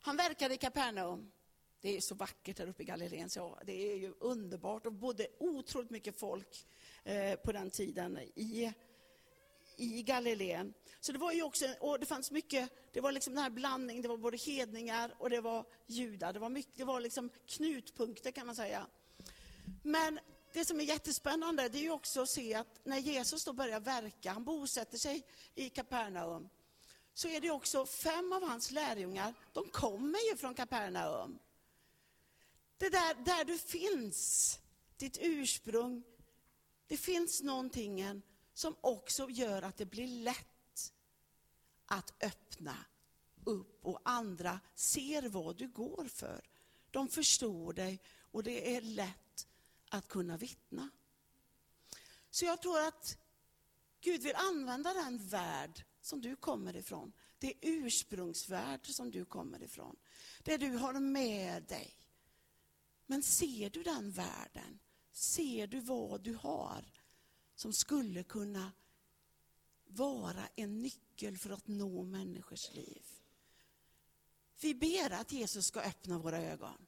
Han 0.01 0.17
verkade 0.17 0.55
i 0.55 0.59
Kapernaum. 0.59 1.33
Det 1.81 1.97
är 1.97 2.01
så 2.01 2.15
vackert 2.15 2.59
här 2.59 2.67
uppe 2.67 2.83
i 2.83 2.87
Galileen, 2.87 3.31
så 3.31 3.59
det 3.65 3.93
är 3.93 3.97
ju 3.97 4.15
underbart 4.21 4.87
och 4.87 4.93
bodde 4.93 5.29
otroligt 5.39 5.91
mycket 5.91 6.19
folk 6.19 6.67
eh, 7.05 7.35
på 7.35 7.53
den 7.53 7.71
tiden 7.71 8.19
i 8.19 8.73
i 9.77 10.03
Galileen. 10.03 10.75
Så 11.01 11.13
det 11.13 11.19
var 11.19 11.33
ju 11.33 11.43
också, 11.43 11.67
och 11.81 12.01
det 12.01 12.07
fanns 12.07 12.31
mycket, 12.31 12.71
det 12.93 13.01
var 13.01 13.13
liksom 13.13 13.35
den 13.35 13.43
här 13.43 13.51
blandningen, 13.51 14.03
det 14.03 14.09
var 14.09 14.17
både 14.17 14.37
hedningar 14.37 15.15
och 15.19 15.31
det 15.31 15.41
var 15.41 15.65
judar. 15.87 16.33
Det 16.33 16.39
var, 16.39 16.49
mycket, 16.49 16.77
det 16.77 16.85
var 16.85 17.01
liksom 17.01 17.31
knutpunkter 17.47 18.31
kan 18.31 18.47
man 18.47 18.57
säga. 18.57 18.87
Men 19.83 20.21
det 20.53 20.65
som 20.65 20.81
är 20.81 20.85
jättespännande 20.85 21.69
det 21.69 21.79
är 21.79 21.83
ju 21.83 21.91
också 21.91 22.23
att 22.23 22.31
se 22.31 22.55
att 22.55 22.81
när 22.85 22.99
Jesus 22.99 23.45
då 23.45 23.53
börjar 23.53 23.81
verka, 23.81 24.33
han 24.33 24.45
bosätter 24.45 24.99
sig 24.99 25.23
i 25.55 25.71
Kapernaum, 25.71 26.49
så 27.15 27.29
är 27.29 27.41
det 27.41 27.51
också 27.51 27.87
fem 27.87 28.33
av 28.33 28.49
hans 28.49 28.71
lärjungar, 28.71 29.35
de 29.53 29.69
kommer 29.69 30.31
ju 30.31 30.37
från 30.37 30.55
Kapernaum. 30.55 31.39
Det 32.79 32.89
där, 32.89 33.15
där 33.15 33.45
du 33.45 33.59
finns, 33.59 34.59
ditt 34.97 35.19
ursprung, 35.21 36.03
det 36.87 36.97
finns 36.97 37.43
någonting 37.43 38.23
som 38.55 38.77
också 38.81 39.31
gör 39.31 39.63
att 39.63 39.77
det 39.77 39.87
blir 39.87 40.07
lätt 40.07 40.93
att 41.87 42.23
öppna 42.23 42.77
upp 43.45 43.85
och 43.85 44.01
andra 44.05 44.61
ser 44.75 45.29
vad 45.29 45.57
du 45.57 45.69
går 45.69 46.09
för. 46.09 46.45
De 46.91 47.09
förstår 47.09 47.73
dig 47.73 48.01
och 48.19 48.43
det 48.43 48.77
är 48.77 48.81
lätt 48.81 49.47
att 49.89 50.09
kunna 50.09 50.37
vittna. 50.37 50.91
Så 52.31 52.45
jag 52.45 52.63
tror 52.63 52.81
att 52.81 53.19
Gud 54.01 54.23
vill 54.23 54.37
använda 54.37 54.93
den 54.93 55.29
värld 55.29 55.85
som 56.01 56.21
du 56.21 56.37
kommer 56.37 56.77
ifrån. 56.77 57.13
Det 57.39 57.55
ursprungsvärld 57.61 58.87
som 58.87 59.11
du 59.11 59.25
kommer 59.25 59.63
ifrån. 59.63 59.97
Det 60.43 60.57
du 60.57 60.71
har 60.71 60.93
med 60.93 61.63
dig. 61.63 61.95
Men 63.07 63.23
ser 63.23 63.71
du 63.71 63.83
den 63.83 64.11
världen? 64.11 64.79
Ser 65.13 65.67
du 65.67 65.81
vad 65.81 66.21
du 66.21 66.35
har 66.35 66.85
som 67.55 67.73
skulle 67.73 68.23
kunna 68.23 68.73
vara 69.85 70.49
en 70.57 70.79
nyckel 70.79 71.39
för 71.39 71.51
att 71.51 71.67
nå 71.67 72.03
människors 72.03 72.75
liv? 72.75 73.03
Vi 74.61 74.75
ber 74.75 75.11
att 75.11 75.33
Jesus 75.33 75.67
ska 75.67 75.81
öppna 75.81 76.19
våra 76.19 76.39
ögon. 76.39 76.87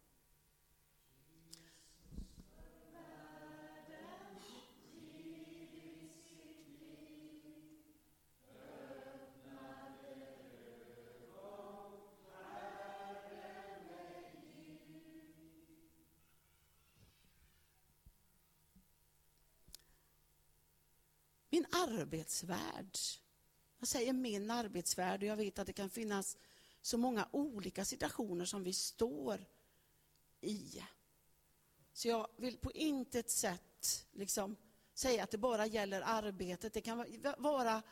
Min 21.56 21.66
arbetsvärld. 21.70 22.98
Jag 23.78 23.88
säger 23.88 24.12
min 24.12 24.50
arbetsvärld 24.50 25.22
och 25.22 25.28
jag 25.28 25.36
vet 25.36 25.58
att 25.58 25.66
det 25.66 25.72
kan 25.72 25.90
finnas 25.90 26.36
så 26.82 26.98
många 26.98 27.28
olika 27.32 27.84
situationer 27.84 28.44
som 28.44 28.64
vi 28.64 28.72
står 28.72 29.46
i. 30.40 30.82
Så 31.92 32.08
jag 32.08 32.28
vill 32.36 32.58
på 32.58 32.72
intet 32.72 33.30
sätt 33.30 34.06
liksom 34.12 34.56
säga 34.94 35.22
att 35.24 35.30
det 35.30 35.38
bara 35.38 35.66
gäller 35.66 36.02
arbetet. 36.04 36.72
Det 36.72 36.80
kan 36.80 37.06
vara, 37.38 37.82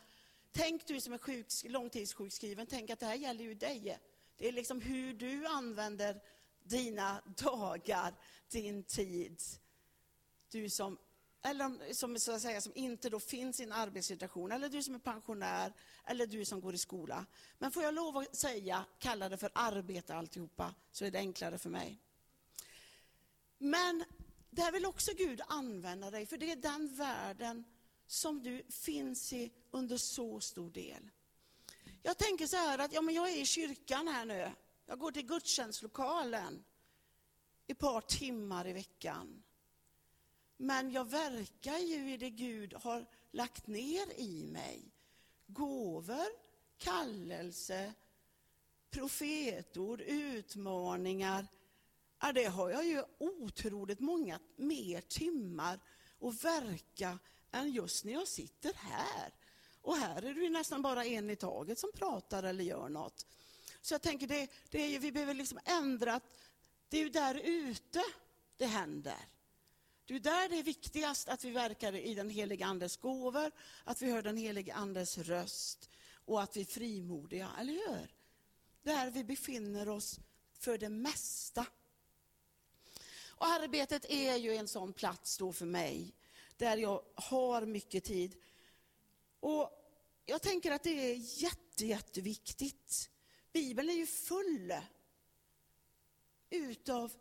tänk 0.52 0.87
du 0.87 1.00
som 1.00 1.12
är 1.12 1.18
sjuk, 1.18 1.47
långtidssjukskriven, 1.64 2.66
tänk 2.66 2.90
att 2.90 3.00
det 3.00 3.06
här 3.06 3.14
gäller 3.14 3.44
ju 3.44 3.54
dig. 3.54 3.99
Det 4.37 4.49
är 4.49 4.52
liksom 4.52 4.80
hur 4.80 5.14
du 5.14 5.47
använder 5.47 6.23
dina 6.62 7.23
dagar, 7.37 8.14
din 8.49 8.85
tid. 8.85 9.40
Du 10.50 10.71
som 10.71 10.99
eller 11.46 11.94
som, 11.94 12.18
så 12.18 12.32
att 12.32 12.42
säga, 12.42 12.60
som 12.60 12.72
inte 12.74 13.10
då 13.10 13.20
finns 13.20 13.60
i 13.60 13.62
en 13.62 13.72
arbetssituation, 13.72 14.52
eller 14.52 14.68
du 14.68 14.82
som 14.82 14.94
är 14.94 14.98
pensionär, 14.98 15.72
eller 16.04 16.26
du 16.26 16.44
som 16.44 16.60
går 16.60 16.74
i 16.74 16.78
skola. 16.78 17.26
Men 17.58 17.70
får 17.70 17.82
jag 17.82 17.94
lov 17.94 18.16
att 18.16 18.36
säga, 18.36 18.84
kalla 18.98 19.28
det 19.28 19.36
för 19.36 19.50
arbete 19.54 20.14
alltihopa, 20.14 20.74
så 20.92 21.04
är 21.04 21.10
det 21.10 21.18
enklare 21.18 21.58
för 21.58 21.70
mig. 21.70 22.00
Men 23.58 24.04
där 24.50 24.72
vill 24.72 24.86
också 24.86 25.12
Gud 25.16 25.40
använda 25.46 26.10
dig, 26.10 26.26
för 26.26 26.36
det 26.36 26.52
är 26.52 26.56
den 26.56 26.94
världen 26.94 27.64
som 28.06 28.42
du 28.42 28.62
finns 28.70 29.32
i 29.32 29.52
under 29.70 29.96
så 29.96 30.40
stor 30.40 30.70
del. 30.70 31.10
Jag 32.02 32.18
tänker 32.18 32.46
så 32.46 32.56
här 32.56 32.78
att 32.78 32.92
ja, 32.92 33.00
men 33.00 33.14
jag 33.14 33.30
är 33.30 33.42
i 33.42 33.46
kyrkan 33.46 34.08
här 34.08 34.24
nu. 34.24 34.52
Jag 34.86 34.98
går 34.98 35.12
till 35.12 35.26
gudstjänstlokalen 35.26 36.64
ett 37.66 37.78
par 37.78 38.00
timmar 38.00 38.68
i 38.68 38.72
veckan. 38.72 39.43
Men 40.56 40.90
jag 40.90 41.11
verkar 41.11 41.78
ju 41.78 42.12
i 42.12 42.16
det 42.16 42.30
Gud 42.30 42.75
har 42.75 43.06
lagt 43.30 43.66
ner 43.66 44.12
i 44.20 44.44
mig. 44.44 44.92
Gåvor, 45.46 46.26
kallelse, 46.78 47.94
profetord, 48.90 50.00
utmaningar. 50.00 51.46
Ja, 52.20 52.32
det 52.32 52.44
har 52.44 52.70
jag 52.70 52.84
ju 52.84 53.02
otroligt 53.18 54.00
många 54.00 54.40
mer 54.56 55.00
timmar 55.00 55.80
att 56.20 56.44
verka 56.44 57.18
än 57.50 57.73
just 57.73 58.04
när 58.04 58.12
jag 58.12 58.28
sitter 58.28 58.73
här. 58.75 59.34
Och 59.80 59.96
här 59.96 60.23
är 60.23 60.34
det 60.34 60.40
ju 60.40 60.50
nästan 60.50 60.82
bara 60.82 61.04
en 61.04 61.30
i 61.30 61.37
taget 61.37 61.78
som 61.78 61.90
pratar 61.94 62.42
eller 62.42 62.64
gör 62.64 62.88
något. 62.88 63.26
Så 63.81 63.94
jag 63.94 64.02
tänker, 64.02 64.26
det, 64.26 64.50
det 64.70 64.83
är 64.83 64.88
ju, 64.88 64.98
vi 64.98 65.12
behöver 65.12 65.35
liksom 65.35 65.59
ändra, 65.64 66.20
det 66.88 66.98
är 66.98 67.02
ju 67.02 67.09
där 67.09 67.40
ute 67.44 68.02
det 68.57 68.66
händer. 68.66 69.34
Det 70.07 70.14
är 70.14 70.21
där 70.21 70.49
det 70.49 70.59
är 70.59 70.62
viktigast 70.62 71.29
att 71.29 71.45
vi 71.45 71.51
verkar 71.51 71.95
i 71.95 72.14
den 72.14 72.31
helige 72.31 72.67
Andes 72.67 72.97
gåvor, 72.97 73.51
att 73.85 74.03
vi 74.03 74.11
hör 74.11 74.23
den 74.23 74.37
helige 74.37 74.75
Andes 74.75 75.19
röst 75.19 75.90
och 76.25 76.43
att 76.43 76.57
vi 76.57 76.61
är 76.61 76.64
frimodiga, 76.64 77.51
eller 77.61 77.73
hur? 77.73 78.14
Där 78.83 79.11
vi 79.11 79.25
befinner 79.25 79.88
oss 79.88 80.21
för 80.59 80.79
det 80.79 80.88
mesta. 80.88 81.67
Och 83.27 83.47
arbetet 83.47 84.05
är 84.09 84.37
ju 84.37 84.57
en 84.57 84.69
sån 84.69 84.93
plats 84.93 85.38
då 85.38 85.53
för 85.53 85.67
mig, 85.67 86.14
där 86.57 86.77
jag 86.77 87.03
har 87.14 87.67
mycket 87.67 88.05
tid. 88.05 88.37
Och 89.40 89.71
jag 90.27 90.43
tänker 90.43 90.73
att 90.73 90.83
det 90.83 91.11
är 91.11 91.43
jätte, 91.43 91.87
jätteviktigt. 91.87 93.11
Bibeln 93.53 93.90
är 93.90 93.95
ju 93.95 94.07
full 94.07 94.75
utav 96.51 97.12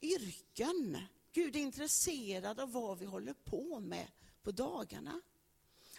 yrken 0.00 0.98
Gud 1.38 1.56
är 1.56 1.60
intresserad 1.60 2.60
av 2.60 2.72
vad 2.72 2.98
vi 2.98 3.06
håller 3.06 3.32
på 3.32 3.80
med 3.80 4.06
på 4.42 4.50
dagarna. 4.50 5.20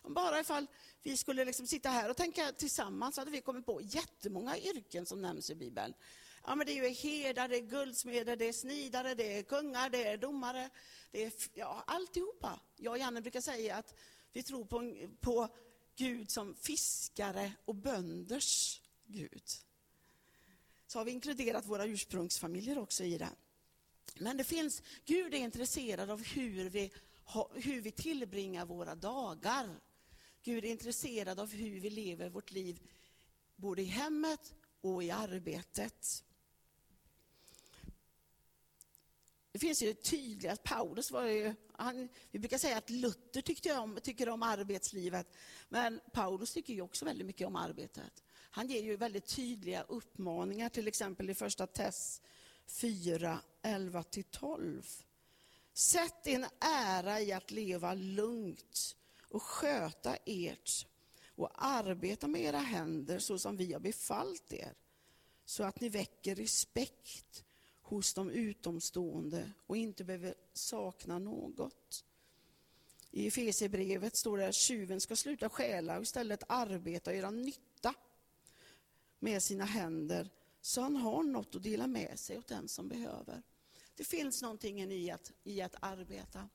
Om 0.01 0.13
bara 0.13 0.39
ifall 0.39 0.67
vi 1.03 1.17
skulle 1.17 1.45
liksom 1.45 1.67
sitta 1.67 1.89
här 1.89 2.09
och 2.09 2.17
tänka 2.17 2.51
tillsammans 2.51 3.15
så 3.15 3.21
hade 3.21 3.31
vi 3.31 3.41
kommit 3.41 3.65
på 3.65 3.81
jättemånga 3.81 4.57
yrken 4.57 5.05
som 5.05 5.21
nämns 5.21 5.49
i 5.49 5.55
Bibeln. 5.55 5.93
Ja, 6.43 6.55
men 6.55 6.67
det 6.67 6.71
är 6.79 6.83
ju 6.83 6.89
herdar, 6.89 7.47
det 7.47 7.55
är 7.55 7.61
guldsmeder, 7.61 8.35
det 8.35 8.45
är 8.45 8.53
snidare, 8.53 9.15
det 9.15 9.37
är 9.37 9.43
kungar, 9.43 9.89
det 9.89 10.07
är 10.07 10.17
domare. 10.17 10.69
Det 11.11 11.23
är 11.23 11.33
ja, 11.53 11.83
alltihopa. 11.87 12.59
Jag 12.75 12.91
och 12.91 12.97
Janne 12.97 13.21
brukar 13.21 13.41
säga 13.41 13.75
att 13.75 13.95
vi 14.33 14.43
tror 14.43 14.65
på, 14.65 15.07
på 15.19 15.47
Gud 15.95 16.31
som 16.31 16.55
fiskare 16.55 17.51
och 17.65 17.75
bönders 17.75 18.81
Gud. 19.05 19.43
Så 20.87 20.99
har 20.99 21.05
vi 21.05 21.11
inkluderat 21.11 21.65
våra 21.65 21.85
ursprungsfamiljer 21.85 22.77
också 22.77 23.03
i 23.03 23.17
det. 23.17 23.29
Men 24.15 24.37
det 24.37 24.43
finns, 24.43 24.83
Gud 25.05 25.33
är 25.33 25.37
intresserad 25.37 26.09
av 26.09 26.23
hur 26.23 26.69
vi, 26.69 26.91
hur 27.53 27.81
vi 27.81 27.91
tillbringar 27.91 28.65
våra 28.65 28.95
dagar. 28.95 29.79
Gud 30.43 30.65
är 30.65 30.69
intresserad 30.69 31.39
av 31.39 31.51
hur 31.51 31.79
vi 31.79 31.89
lever 31.89 32.29
vårt 32.29 32.51
liv, 32.51 32.79
både 33.55 33.81
i 33.81 33.85
hemmet 33.85 34.53
och 34.81 35.03
i 35.03 35.11
arbetet. 35.11 36.23
Det 39.51 39.59
finns 39.59 39.81
ju 39.81 39.93
tydliga, 39.93 40.55
Paulus 40.55 41.11
var 41.11 41.25
ju, 41.25 41.53
han, 41.71 42.09
vi 42.31 42.39
brukar 42.39 42.57
säga 42.57 42.77
att 42.77 42.89
Luther 42.89 43.41
tyckte 43.41 43.73
om, 43.73 43.99
tycker 44.03 44.29
om 44.29 44.43
arbetslivet, 44.43 45.27
men 45.69 45.99
Paulus 46.13 46.53
tycker 46.53 46.73
ju 46.73 46.81
också 46.81 47.05
väldigt 47.05 47.27
mycket 47.27 47.47
om 47.47 47.55
arbetet. 47.55 48.23
Han 48.51 48.67
ger 48.67 48.83
ju 48.83 48.95
väldigt 48.95 49.27
tydliga 49.27 49.83
uppmaningar, 49.83 50.69
till 50.69 50.87
exempel 50.87 51.29
i 51.29 51.35
första 51.35 51.67
Tess 51.67 52.21
4, 52.69 53.39
11-12. 53.61 55.03
Sätt 55.73 56.27
en 56.27 56.45
ära 56.59 57.21
i 57.21 57.31
att 57.31 57.51
leva 57.51 57.93
lugnt 57.93 58.95
och 59.29 59.43
sköta 59.43 60.15
ert 60.25 60.87
och 61.35 61.49
arbeta 61.55 62.27
med 62.27 62.41
era 62.41 62.57
händer 62.57 63.19
så 63.19 63.39
som 63.39 63.57
vi 63.57 63.73
har 63.73 63.79
befallt 63.79 64.53
er, 64.53 64.73
så 65.45 65.63
att 65.63 65.81
ni 65.81 65.89
väcker 65.89 66.35
respekt 66.35 67.43
hos 67.81 68.13
de 68.13 68.29
utomstående 68.29 69.51
och 69.67 69.77
inte 69.77 70.03
behöver 70.03 70.35
sakna 70.53 71.19
något. 71.19 72.05
I 73.11 73.27
Efesierbrevet 73.27 74.15
står 74.15 74.37
det 74.37 74.47
att 74.47 74.55
tjuven 74.55 75.01
ska 75.01 75.15
sluta 75.15 75.49
stjäla 75.49 75.97
och 75.97 76.03
istället 76.03 76.43
arbeta 76.47 77.11
och 77.11 77.17
göra 77.17 77.31
nytta 77.31 77.93
med 79.19 79.43
sina 79.43 79.65
händer 79.65 80.29
så 80.61 80.81
han 80.81 80.95
har 80.95 81.23
något 81.23 81.55
att 81.55 81.63
dela 81.63 81.87
med 81.87 82.19
sig 82.19 82.37
åt 82.37 82.47
den 82.47 82.67
som 82.67 82.87
behöver. 82.87 83.43
Det 83.95 84.03
finns 84.03 84.41
någonting 84.41 84.91
i 84.91 85.11
att, 85.11 85.31
i 85.43 85.61
att 85.61 85.75
arbeta. 85.81 86.49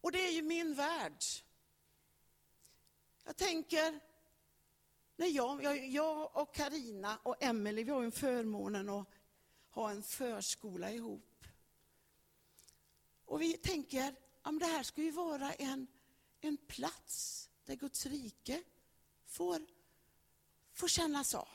Och 0.00 0.12
det 0.12 0.26
är 0.26 0.32
ju 0.32 0.42
min 0.42 0.74
värld. 0.74 1.24
Jag 3.24 3.36
tänker, 3.36 4.00
när 5.16 5.26
jag, 5.26 5.62
jag, 5.62 5.88
jag 5.88 6.36
och 6.36 6.54
Karina 6.54 7.18
och 7.22 7.42
Emelie, 7.42 7.84
vi 7.84 7.90
har 7.90 8.02
ju 8.02 8.10
förmånen 8.10 8.88
att 8.88 9.08
ha 9.70 9.90
en 9.90 10.02
förskola 10.02 10.90
ihop. 10.90 11.44
Och 13.24 13.42
vi 13.42 13.52
tänker, 13.52 14.14
om 14.42 14.58
det 14.58 14.66
här 14.66 14.82
ska 14.82 15.02
ju 15.02 15.10
vara 15.10 15.52
en, 15.52 15.86
en 16.40 16.56
plats 16.56 17.48
där 17.64 17.74
Guds 17.74 18.06
rike 18.06 18.62
får, 19.26 19.66
får 20.72 20.88
kännas 20.88 21.34
av. 21.34 21.53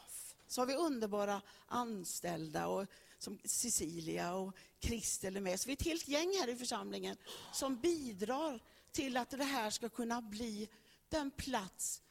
Så 0.49 0.62
har 0.62 0.65
vi 0.65 0.75
underbara 0.75 1.41
anställda 1.67 2.67
och 2.67 2.88
som 3.17 3.39
Cecilia 3.43 4.33
och 4.33 4.55
Kristel 4.79 5.38
är 5.38 5.41
med. 5.41 5.59
Så 5.59 5.67
vi 5.67 5.71
är 5.71 5.77
ett 5.77 5.85
helt 5.85 6.07
gäng 6.07 6.33
här 6.39 6.47
i 6.47 6.55
församlingen 6.55 7.17
som 7.53 7.75
bidrar 7.75 8.63
till 8.91 9.17
att 9.17 9.29
det 9.29 9.43
här 9.43 9.69
ska 9.69 9.89
kunna 9.89 10.21
bli 10.21 10.69
den 11.09 11.31
plats 11.31 12.01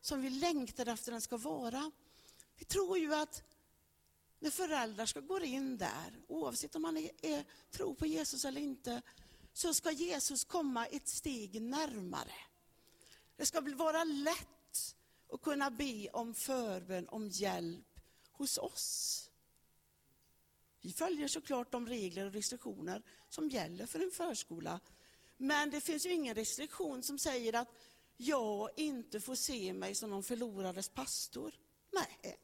som 0.00 0.22
vi 0.22 0.30
längtar 0.30 0.86
efter 0.86 1.12
den 1.12 1.20
ska 1.20 1.36
vara. 1.36 1.90
Vi 2.56 2.64
tror 2.64 2.98
ju 2.98 3.14
att 3.14 3.42
när 4.38 4.50
föräldrar 4.50 5.06
ska 5.06 5.20
gå 5.20 5.40
in 5.40 5.78
där, 5.78 6.20
oavsett 6.28 6.74
om 6.74 6.82
man 6.82 6.96
är, 6.96 7.10
är, 7.22 7.44
tror 7.70 7.94
på 7.94 8.06
Jesus 8.06 8.44
eller 8.44 8.60
inte, 8.60 9.02
så 9.52 9.74
ska 9.74 9.90
Jesus 9.90 10.44
komma 10.44 10.86
ett 10.86 11.08
steg 11.08 11.62
närmare. 11.62 12.34
Det 13.36 13.46
ska 13.46 13.60
vara 13.60 14.04
lätt 14.04 14.57
och 15.28 15.42
kunna 15.42 15.70
be 15.70 16.08
om 16.12 16.34
förbön, 16.34 17.08
om 17.08 17.28
hjälp 17.28 18.00
hos 18.32 18.58
oss. 18.58 19.30
Vi 20.80 20.92
följer 20.92 21.28
såklart 21.28 21.72
de 21.72 21.88
regler 21.88 22.26
och 22.26 22.32
restriktioner 22.32 23.02
som 23.28 23.48
gäller 23.48 23.86
för 23.86 24.00
en 24.00 24.10
förskola. 24.10 24.80
Men 25.36 25.70
det 25.70 25.80
finns 25.80 26.06
ju 26.06 26.12
ingen 26.12 26.34
restriktion 26.34 27.02
som 27.02 27.18
säger 27.18 27.52
att 27.52 27.68
jag 28.16 28.70
inte 28.76 29.20
får 29.20 29.34
se 29.34 29.72
mig 29.72 29.94
som 29.94 30.10
någon 30.10 30.22
förlorades 30.22 30.88
pastor. 30.88 31.54
Nej. 31.92 32.38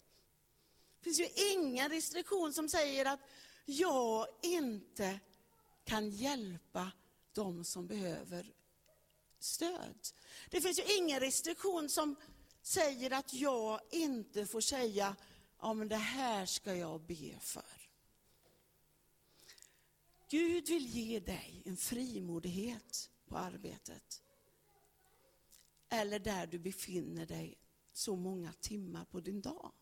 Det 0.98 1.04
finns 1.04 1.20
ju 1.20 1.28
ingen 1.52 1.90
restriktion 1.90 2.52
som 2.52 2.68
säger 2.68 3.04
att 3.04 3.20
jag 3.64 4.26
inte 4.42 5.20
kan 5.84 6.10
hjälpa 6.10 6.92
de 7.32 7.64
som 7.64 7.86
behöver 7.86 8.54
stöd. 9.38 9.98
Det 10.50 10.60
finns 10.60 10.78
ju 10.78 10.96
ingen 10.98 11.20
restriktion 11.20 11.88
som 11.88 12.16
säger 12.64 13.10
att 13.10 13.34
jag 13.34 13.80
inte 13.90 14.46
får 14.46 14.60
säga, 14.60 15.16
ja 15.60 15.74
men 15.74 15.88
det 15.88 15.96
här 15.96 16.46
ska 16.46 16.74
jag 16.74 17.00
be 17.00 17.38
för. 17.40 17.88
Gud 20.30 20.68
vill 20.68 20.86
ge 20.86 21.20
dig 21.20 21.62
en 21.64 21.76
frimodighet 21.76 23.10
på 23.26 23.36
arbetet. 23.36 24.22
Eller 25.88 26.18
där 26.18 26.46
du 26.46 26.58
befinner 26.58 27.26
dig 27.26 27.58
så 27.92 28.16
många 28.16 28.52
timmar 28.52 29.04
på 29.04 29.20
din 29.20 29.40
dag. 29.40 29.72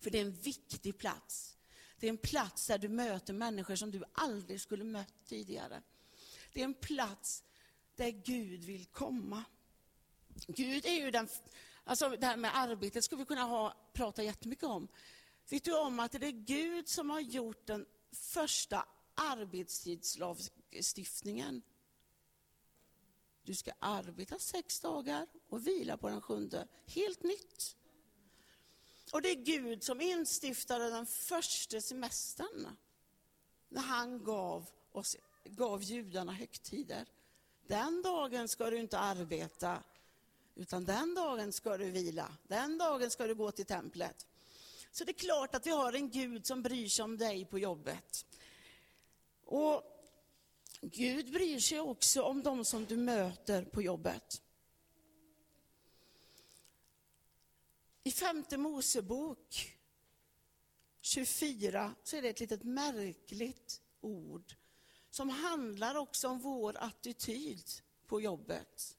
För 0.00 0.10
det 0.10 0.18
är 0.18 0.22
en 0.22 0.34
viktig 0.34 0.98
plats. 0.98 1.56
Det 1.98 2.06
är 2.06 2.10
en 2.10 2.18
plats 2.18 2.66
där 2.66 2.78
du 2.78 2.88
möter 2.88 3.32
människor 3.32 3.76
som 3.76 3.90
du 3.90 4.04
aldrig 4.12 4.60
skulle 4.60 4.84
mött 4.84 5.14
tidigare. 5.26 5.82
Det 6.52 6.60
är 6.60 6.64
en 6.64 6.74
plats 6.74 7.44
där 7.96 8.10
Gud 8.10 8.64
vill 8.64 8.86
komma. 8.86 9.44
Gud 10.46 10.86
är 10.86 11.04
ju 11.04 11.10
den, 11.10 11.28
alltså 11.84 12.08
det 12.08 12.26
här 12.26 12.36
med 12.36 12.56
arbetet 12.56 13.04
skulle 13.04 13.18
vi 13.18 13.26
kunna 13.26 13.44
ha, 13.44 13.74
prata 13.92 14.22
jättemycket 14.22 14.64
om. 14.64 14.88
Vet 15.50 15.64
du 15.64 15.78
om 15.78 16.00
att 16.00 16.12
det 16.12 16.26
är 16.26 16.30
Gud 16.30 16.88
som 16.88 17.10
har 17.10 17.20
gjort 17.20 17.66
den 17.66 17.86
första 18.12 18.86
arbetstidslagstiftningen. 19.14 21.62
Du 23.42 23.54
ska 23.54 23.72
arbeta 23.78 24.38
sex 24.38 24.80
dagar 24.80 25.26
och 25.48 25.66
vila 25.66 25.96
på 25.96 26.08
den 26.08 26.20
sjunde. 26.20 26.68
Helt 26.86 27.22
nytt. 27.22 27.76
Och 29.12 29.22
det 29.22 29.30
är 29.30 29.44
Gud 29.44 29.82
som 29.82 30.00
instiftade 30.00 30.90
den 30.90 31.06
första 31.06 31.80
semestern. 31.80 32.76
När 33.68 33.82
han 33.82 34.24
gav, 34.24 34.70
oss, 34.92 35.16
gav 35.44 35.82
judarna 35.82 36.32
högtider. 36.32 37.06
Den 37.66 38.02
dagen 38.02 38.48
ska 38.48 38.70
du 38.70 38.78
inte 38.78 38.98
arbeta, 38.98 39.82
utan 40.58 40.84
den 40.84 41.14
dagen 41.14 41.52
ska 41.52 41.76
du 41.76 41.90
vila. 41.90 42.36
Den 42.42 42.78
dagen 42.78 43.10
ska 43.10 43.26
du 43.26 43.34
gå 43.34 43.50
till 43.50 43.66
templet. 43.66 44.26
Så 44.90 45.04
det 45.04 45.10
är 45.10 45.18
klart 45.18 45.54
att 45.54 45.66
vi 45.66 45.70
har 45.70 45.92
en 45.92 46.10
Gud 46.10 46.46
som 46.46 46.62
bryr 46.62 46.88
sig 46.88 47.02
om 47.02 47.18
dig 47.18 47.44
på 47.44 47.58
jobbet. 47.58 48.26
Och 49.44 49.82
Gud 50.80 51.32
bryr 51.32 51.60
sig 51.60 51.80
också 51.80 52.22
om 52.22 52.42
de 52.42 52.64
som 52.64 52.84
du 52.84 52.96
möter 52.96 53.64
på 53.64 53.82
jobbet. 53.82 54.42
I 58.04 58.10
femte 58.10 58.56
Mosebok 58.56 59.76
24 61.00 61.94
så 62.02 62.16
är 62.16 62.22
det 62.22 62.28
ett 62.28 62.40
litet 62.40 62.62
märkligt 62.62 63.80
ord 64.00 64.54
som 65.10 65.28
handlar 65.28 65.94
också 65.94 66.28
om 66.28 66.38
vår 66.38 66.76
attityd 66.76 67.64
på 68.06 68.20
jobbet. 68.20 68.97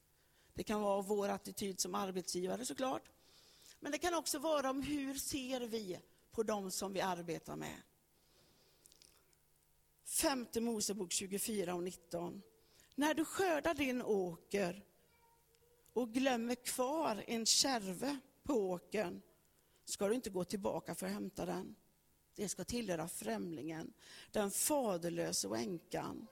Det 0.59 0.63
kan 0.63 0.81
vara 0.81 1.01
vår 1.01 1.29
attityd 1.29 1.79
som 1.79 1.95
arbetsgivare 1.95 2.65
såklart. 2.65 3.09
Men 3.79 3.91
det 3.91 3.97
kan 3.97 4.13
också 4.13 4.39
vara 4.39 4.69
om 4.69 4.81
hur 4.81 5.13
ser 5.13 5.61
vi 5.61 5.99
på 6.31 6.43
de 6.43 6.71
som 6.71 6.93
vi 6.93 7.01
arbetar 7.01 7.55
med. 7.55 7.81
Femte 10.05 10.61
Mosebok 10.61 11.11
24 11.11 11.75
och 11.75 11.83
19. 11.83 12.41
När 12.95 13.13
du 13.13 13.25
skördar 13.25 13.73
din 13.73 14.01
åker 14.01 14.85
och 15.93 16.13
glömmer 16.13 16.55
kvar 16.55 17.23
en 17.27 17.45
kärve 17.45 18.19
på 18.43 18.53
åkern 18.53 19.21
ska 19.85 20.07
du 20.07 20.15
inte 20.15 20.29
gå 20.29 20.43
tillbaka 20.43 20.95
för 20.95 21.05
att 21.05 21.11
hämta 21.11 21.45
den. 21.45 21.75
Det 22.35 22.49
ska 22.49 22.63
tillhöra 22.63 23.07
främlingen, 23.07 23.93
den 24.31 24.51
faderlöse 24.51 25.47
och 25.47 25.57
änkan. 25.57 26.27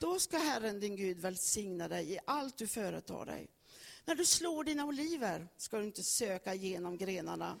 Då 0.00 0.18
ska 0.18 0.38
Herren 0.38 0.80
din 0.80 0.96
Gud 0.96 1.18
välsigna 1.18 1.88
dig 1.88 2.12
i 2.12 2.18
allt 2.24 2.58
du 2.58 2.66
företar 2.66 3.26
dig. 3.26 3.48
När 4.04 4.14
du 4.14 4.24
slår 4.24 4.64
dina 4.64 4.84
oliver 4.84 5.48
ska 5.56 5.78
du 5.78 5.84
inte 5.84 6.02
söka 6.02 6.54
igenom 6.54 6.96
grenarna. 6.96 7.60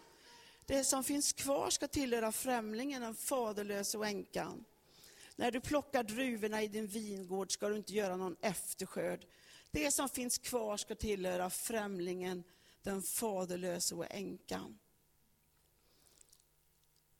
Det 0.66 0.84
som 0.84 1.04
finns 1.04 1.32
kvar 1.32 1.70
ska 1.70 1.88
tillhöra 1.88 2.32
främlingen, 2.32 3.02
den 3.02 3.14
faderlöse 3.14 3.98
och 3.98 4.06
änkan. 4.06 4.64
När 5.36 5.50
du 5.50 5.60
plockar 5.60 6.02
druvorna 6.02 6.62
i 6.62 6.68
din 6.68 6.86
vingård 6.86 7.52
ska 7.52 7.68
du 7.68 7.76
inte 7.76 7.92
göra 7.92 8.16
någon 8.16 8.36
efterskörd. 8.40 9.26
Det 9.70 9.90
som 9.90 10.08
finns 10.08 10.38
kvar 10.38 10.76
ska 10.76 10.94
tillhöra 10.94 11.50
främlingen, 11.50 12.44
den 12.82 13.02
faderlöse 13.02 13.94
och 13.94 14.06
änkan. 14.10 14.78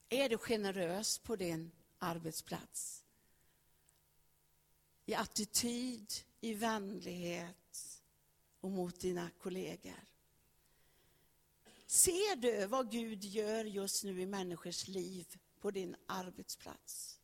Är 0.09 0.29
du 0.29 0.37
generös 0.37 1.19
på 1.19 1.35
din 1.35 1.71
arbetsplats? 1.99 3.04
I 5.05 5.13
attityd, 5.13 6.13
i 6.41 6.53
vänlighet 6.53 8.01
och 8.59 8.71
mot 8.71 8.99
dina 8.99 9.29
kollegor. 9.41 10.03
Ser 11.85 12.35
du 12.35 12.65
vad 12.65 12.91
Gud 12.91 13.23
gör 13.23 13.65
just 13.65 14.03
nu 14.03 14.21
i 14.21 14.25
människors 14.25 14.87
liv 14.87 15.37
på 15.59 15.71
din 15.71 15.95
arbetsplats? 16.05 17.19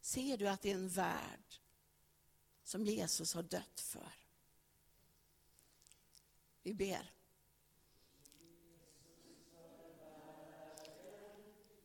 Ser 0.00 0.36
du 0.36 0.48
att 0.48 0.62
det 0.62 0.70
är 0.70 0.74
en 0.74 0.88
värld 0.88 1.60
som 2.62 2.84
Jesus 2.84 3.34
har 3.34 3.42
dött 3.42 3.80
för? 3.80 4.12
Vi 6.62 6.74
ber. 6.74 7.10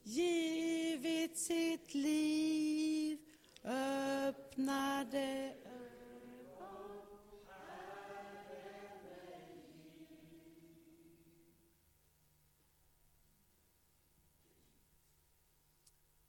Givit 0.03 1.37
sitt 1.37 1.93
liv 1.93 3.36
öppnade 3.63 5.55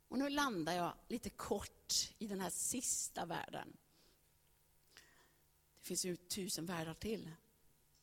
Och 0.09 0.19
nu 0.25 0.31
landar 0.31 0.73
jag 0.73 0.95
lite 1.09 1.31
kort 1.31 2.15
i 2.19 2.27
den 2.27 2.41
här 2.41 2.51
sista 2.51 3.27
världen. 3.27 3.77
Det 5.81 5.87
finns 5.87 6.05
ju 6.05 6.17
tusen 6.17 6.67
världar 6.67 6.95
till. 6.95 7.31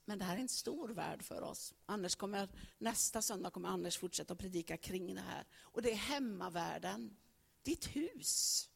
Men 0.06 0.20
det 0.20 0.26
här 0.26 0.36
är 0.36 0.42
en 0.42 0.50
stor 0.50 0.90
värld 0.90 1.24
för 1.24 1.42
oss. 1.42 1.74
Anders 1.86 2.16
kommer, 2.16 2.50
nästa 2.78 3.22
söndag 3.22 3.50
kommer 3.50 3.70
Anders 3.70 3.98
fortsätta 3.98 4.36
predika 4.36 4.78
kring 4.78 5.16
det 5.16 5.22
här. 5.22 5.46
Och 5.60 5.82
det 5.82 5.92
är 5.92 5.96
hemmavärlden. 5.96 7.18
Ditt 7.64 7.96
hus. 7.96 8.70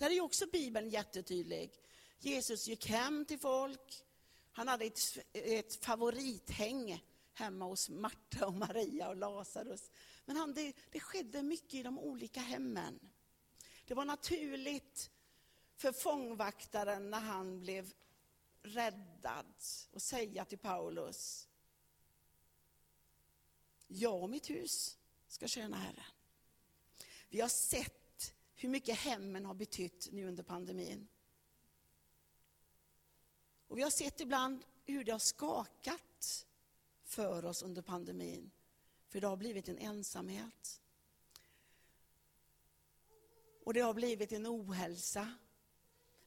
Där 0.00 0.10
är 0.10 0.14
ju 0.14 0.20
också 0.20 0.46
Bibeln 0.46 0.88
jättetydlig. 0.88 1.72
Jesus 2.18 2.68
gick 2.68 2.86
hem 2.86 3.24
till 3.24 3.38
folk. 3.38 4.04
Han 4.52 4.68
hade 4.68 4.84
ett, 4.84 5.18
ett 5.32 5.84
favorithäng 5.84 7.04
hemma 7.34 7.64
hos 7.64 7.88
Marta 7.88 8.46
och 8.46 8.54
Maria 8.54 9.08
och 9.08 9.16
Lazarus. 9.16 9.90
Men 10.24 10.36
han, 10.36 10.54
det, 10.54 10.76
det 10.90 11.00
skedde 11.00 11.42
mycket 11.42 11.74
i 11.74 11.82
de 11.82 11.98
olika 11.98 12.40
hemmen. 12.40 13.00
Det 13.86 13.94
var 13.94 14.04
naturligt 14.04 15.10
för 15.76 15.92
fångvaktaren 15.92 17.10
när 17.10 17.20
han 17.20 17.60
blev 17.60 17.92
räddad 18.62 19.54
och 19.90 20.02
säga 20.02 20.44
till 20.44 20.58
Paulus, 20.58 21.48
jag 23.86 24.22
och 24.22 24.30
mitt 24.30 24.50
hus 24.50 24.98
ska 25.28 25.48
tjäna 25.48 25.76
Herren. 25.76 26.04
Vi 27.28 27.40
har 27.40 27.48
sett 27.48 27.99
hur 28.62 28.68
mycket 28.68 28.98
hemmen 28.98 29.44
har 29.44 29.54
betytt 29.54 30.08
nu 30.12 30.28
under 30.28 30.42
pandemin. 30.42 31.08
Och 33.68 33.78
vi 33.78 33.82
har 33.82 33.90
sett 33.90 34.20
ibland 34.20 34.64
hur 34.84 35.04
det 35.04 35.12
har 35.12 35.18
skakat 35.18 36.46
för 37.04 37.44
oss 37.44 37.62
under 37.62 37.82
pandemin. 37.82 38.50
För 39.08 39.20
det 39.20 39.26
har 39.26 39.36
blivit 39.36 39.68
en 39.68 39.78
ensamhet. 39.78 40.80
Och 43.64 43.74
det 43.74 43.80
har 43.80 43.94
blivit 43.94 44.32
en 44.32 44.46
ohälsa. 44.46 45.34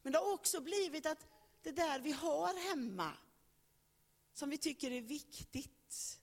Men 0.01 0.13
det 0.13 0.19
har 0.19 0.33
också 0.33 0.61
blivit 0.61 1.05
att 1.05 1.27
det 1.61 1.71
där 1.71 1.99
vi 1.99 2.11
har 2.11 2.69
hemma, 2.69 3.17
som 4.33 4.49
vi 4.49 4.57
tycker 4.57 4.91
är 4.91 5.01
viktigt, 5.01 6.21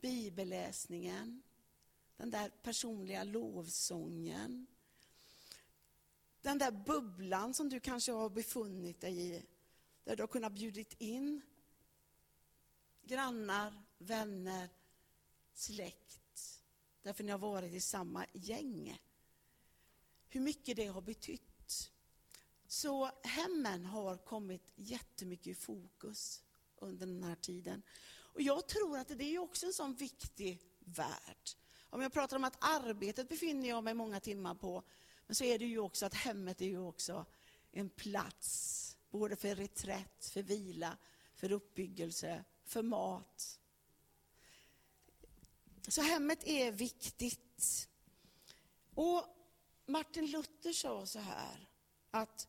bibelläsningen, 0.00 1.42
den 2.16 2.30
där 2.30 2.48
personliga 2.48 3.24
lovsången, 3.24 4.66
den 6.44 6.58
där 6.58 6.70
bubblan 6.70 7.54
som 7.54 7.68
du 7.68 7.80
kanske 7.80 8.12
har 8.12 8.30
befunnit 8.30 9.00
dig 9.00 9.20
i, 9.20 9.42
Där 10.04 10.16
du 10.16 10.22
har 10.22 10.28
kunnat 10.28 10.52
bjudit 10.52 10.94
in 10.98 11.42
grannar, 13.02 13.82
vänner, 13.98 14.68
släkt. 15.54 16.60
Därför 17.02 17.24
ni 17.24 17.32
har 17.32 17.38
varit 17.38 17.72
i 17.72 17.80
samma 17.80 18.26
gäng. 18.32 18.98
Hur 20.28 20.40
mycket 20.40 20.76
det 20.76 20.86
har 20.86 21.00
betytt. 21.00 21.90
Så 22.66 23.10
hemmen 23.22 23.84
har 23.84 24.16
kommit 24.16 24.72
jättemycket 24.74 25.46
i 25.46 25.54
fokus 25.54 26.42
under 26.76 27.06
den 27.06 27.24
här 27.24 27.36
tiden. 27.36 27.82
Och 28.16 28.42
jag 28.42 28.68
tror 28.68 28.98
att 28.98 29.08
det 29.08 29.24
är 29.24 29.38
också 29.38 29.66
en 29.66 29.72
sån 29.72 29.94
viktig 29.94 30.60
värld. 30.78 31.50
Om 31.90 32.02
jag 32.02 32.12
pratar 32.12 32.36
om 32.36 32.44
att 32.44 32.56
arbetet 32.60 33.28
befinner 33.28 33.68
jag 33.68 33.84
mig 33.84 33.94
många 33.94 34.20
timmar 34.20 34.54
på, 34.54 34.82
men 35.26 35.34
så 35.34 35.44
är 35.44 35.58
det 35.58 35.64
ju 35.64 35.78
också 35.78 36.06
att 36.06 36.14
hemmet 36.14 36.60
är 36.60 36.66
ju 36.66 36.78
också 36.78 37.26
en 37.72 37.90
plats, 37.90 38.96
både 39.10 39.36
för 39.36 39.54
reträtt, 39.54 40.26
för 40.26 40.42
vila, 40.42 40.96
för 41.34 41.52
uppbyggelse, 41.52 42.44
för 42.64 42.82
mat. 42.82 43.60
Så 45.88 46.02
hemmet 46.02 46.46
är 46.46 46.72
viktigt. 46.72 47.88
Och 48.94 49.24
Martin 49.86 50.26
Luther 50.26 50.72
sa 50.72 51.06
så 51.06 51.18
här, 51.18 51.68
att 52.10 52.48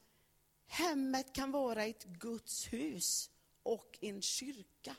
hemmet 0.67 1.33
kan 1.33 1.51
vara 1.51 1.85
ett 1.85 2.03
Guds 2.03 2.73
hus 2.73 3.31
och 3.63 3.97
en 4.01 4.21
kyrka. 4.21 4.95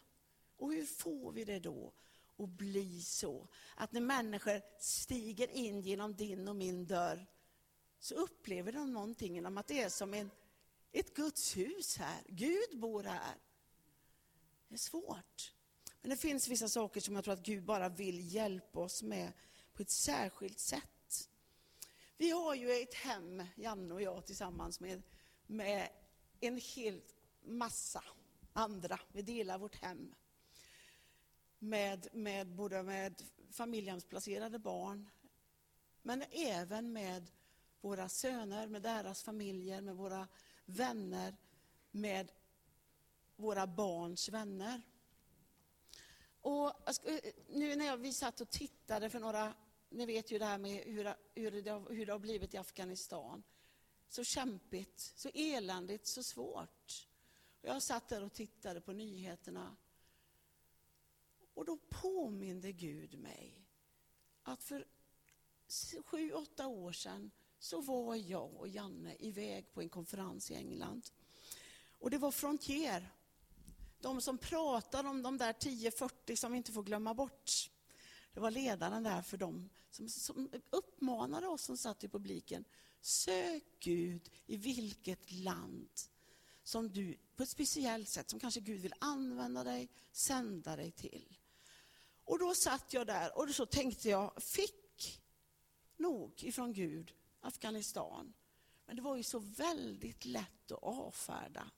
Och 0.57 0.73
hur 0.73 0.87
får 0.87 1.33
vi 1.33 1.45
det 1.45 1.59
då 1.59 1.93
att 2.39 2.49
bli 2.49 3.03
så? 3.03 3.49
Att 3.75 3.93
när 3.93 4.01
människor 4.01 4.63
stiger 4.79 5.49
in 5.49 5.81
genom 5.81 6.15
din 6.15 6.49
och 6.49 6.57
min 6.57 6.87
dörr 6.87 7.27
så 7.99 8.15
upplever 8.15 8.73
de 8.73 8.93
någonting 8.93 9.47
om 9.47 9.59
att 9.59 9.67
det 9.67 9.81
är 9.81 9.89
som 9.89 10.15
en, 10.15 10.31
ett 10.93 11.15
Guds 11.15 11.57
hus 11.57 11.97
här. 11.97 12.23
Gud 12.29 12.79
bor 12.81 13.03
här. 13.03 13.35
Det 14.69 14.75
är 14.75 14.79
svårt. 14.79 15.55
Men 16.01 16.11
det 16.11 16.17
finns 16.17 16.49
vissa 16.49 16.69
saker 16.69 17.01
som 17.01 17.15
jag 17.15 17.25
tror 17.25 17.35
att 17.35 17.47
Gud 17.47 17.65
bara 17.65 17.89
vill 17.89 18.35
hjälpa 18.35 18.81
oss 18.81 19.03
med 19.03 19.33
på 19.75 19.83
ett 19.83 19.91
särskilt 19.91 20.59
sätt. 20.59 21.29
Vi 22.17 22.31
har 22.31 22.55
ju 22.55 22.71
ett 22.71 22.95
hem, 22.95 23.43
Janne 23.57 23.95
och 23.95 24.03
jag 24.03 24.27
tillsammans 24.27 24.81
med, 24.81 25.03
med 25.47 25.89
en 26.41 26.57
hel 26.57 27.03
massa 27.43 28.05
andra. 28.53 29.01
Vi 29.13 29.23
delar 29.23 29.59
vårt 29.59 29.75
hem. 29.75 30.15
Med, 31.59 32.09
med, 32.13 32.47
både 32.47 32.83
med 32.83 33.23
familjehemsplacerade 33.51 34.59
barn, 34.59 35.09
men 36.03 36.25
även 36.31 36.93
med 36.93 37.31
våra 37.87 38.09
söner, 38.09 38.69
med 38.69 38.83
deras 38.83 39.23
familjer, 39.23 39.81
med 39.81 39.97
våra 39.97 40.29
vänner, 40.65 41.37
med 41.91 42.33
våra 43.37 43.67
barns 43.67 44.29
vänner. 44.29 44.83
Och 46.41 46.73
nu 47.49 47.77
när 47.77 47.97
vi 47.97 48.13
satt 48.13 48.41
och 48.41 48.51
tittade 48.51 49.11
för 49.11 49.21
några, 49.21 49.55
ni 49.89 50.07
vet 50.07 50.31
ju 50.31 50.39
det 50.39 50.45
här 50.45 50.59
med 50.59 50.85
hur, 50.85 51.15
hur, 51.35 51.63
det, 51.63 51.71
har, 51.71 51.91
hur 51.91 52.07
det 52.07 52.13
har 52.13 52.19
blivit 52.19 52.55
i 52.55 52.57
Afghanistan. 52.57 53.43
Så 54.09 54.25
kämpigt, 54.25 54.99
så 54.99 55.31
eländigt, 55.35 56.07
så 56.07 56.23
svårt. 56.23 57.09
Jag 57.61 57.83
satt 57.83 58.09
där 58.09 58.25
och 58.25 58.33
tittade 58.33 58.81
på 58.81 58.93
nyheterna. 58.93 59.77
Och 61.55 61.65
då 61.65 61.77
påminde 61.77 62.73
Gud 62.73 63.19
mig 63.19 63.69
att 64.43 64.63
för 64.63 64.87
sju, 66.05 66.33
åtta 66.33 66.67
år 66.67 66.93
sedan 66.93 67.31
så 67.59 67.81
var 67.81 68.15
jag 68.15 68.55
och 68.55 68.69
Janne 68.69 69.17
iväg 69.19 69.73
på 69.73 69.83
en 69.83 69.89
konferens 69.89 70.51
i 70.51 70.55
England. 70.55 71.11
Och 71.99 72.11
det 72.11 72.19
var 72.19 72.31
Frontier. 72.31 73.13
De 74.01 74.21
som 74.21 74.39
pratar 74.39 75.05
om 75.05 75.23
de 75.23 75.39
där 75.39 75.53
10-40 75.53 76.37
som 76.37 76.53
vi 76.53 76.59
inte 76.59 76.73
får 76.73 76.83
glömma 76.83 77.15
bort. 77.15 77.71
Det 78.33 78.41
var 78.41 78.51
ledaren 78.51 79.03
där 79.03 79.23
för 79.23 79.37
dem 79.37 79.69
som, 79.91 80.09
som 80.09 80.51
uppmanade 80.71 81.47
oss 81.47 81.63
som 81.63 81.77
satt 81.77 82.05
i 82.05 82.09
publiken. 82.09 82.65
Sök 83.01 83.65
Gud 83.81 84.31
i 84.47 84.57
vilket 84.57 85.33
land 85.33 85.89
som 86.63 86.93
du 86.93 87.17
på 87.37 87.43
ett 87.43 87.49
speciellt 87.49 88.09
sätt, 88.09 88.31
som 88.31 88.41
kanske 88.41 88.61
Gud 88.61 88.81
vill 88.81 88.95
använda 88.99 89.65
dig, 89.65 89.89
sända 90.13 90.77
dig 90.77 90.91
till. 90.91 91.39
Och 92.25 92.39
då 92.39 92.55
satt 92.55 92.93
jag 92.93 93.07
där 93.07 93.39
och 93.39 93.51
så 93.51 93.67
tänkte 93.67 94.09
jag, 94.09 94.43
fick 94.43 95.23
nog 95.97 96.45
ifrån 96.45 96.73
Gud 96.73 97.13
Afghanistan. 97.47 98.35
Men 98.87 98.97
det 98.97 99.03
var 99.03 99.17
ju 99.17 99.23
så 99.23 99.39
väldigt 99.39 100.25
lätt 100.25 100.73
att 100.73 100.83
avfärda. 100.83 101.71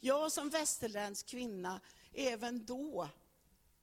Jag 0.00 0.32
som 0.32 0.50
västerländsk 0.50 1.26
kvinna, 1.26 1.80
även 2.12 2.66
då, 2.66 3.08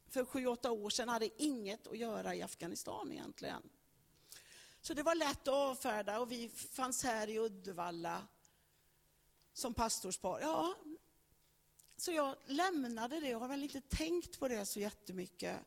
för 0.09 0.25
sju, 0.25 0.47
åtta 0.47 0.71
år 0.71 0.89
sedan, 0.89 1.09
hade 1.09 1.43
inget 1.43 1.87
att 1.87 1.97
göra 1.97 2.35
i 2.35 2.41
Afghanistan 2.41 3.11
egentligen. 3.11 3.69
Så 4.81 4.93
det 4.93 5.03
var 5.03 5.15
lätt 5.15 5.41
att 5.41 5.53
avfärda 5.53 6.19
och 6.19 6.31
vi 6.31 6.49
fanns 6.49 7.03
här 7.03 7.29
i 7.29 7.39
Uddevalla 7.39 8.27
som 9.53 9.73
pastorspar. 9.73 10.39
Ja, 10.41 10.75
så 11.97 12.11
jag 12.11 12.35
lämnade 12.45 13.19
det 13.19 13.35
och 13.35 13.41
har 13.41 13.47
väl 13.47 13.63
inte 13.63 13.81
tänkt 13.81 14.39
på 14.39 14.47
det 14.47 14.65
så 14.65 14.79
jättemycket. 14.79 15.59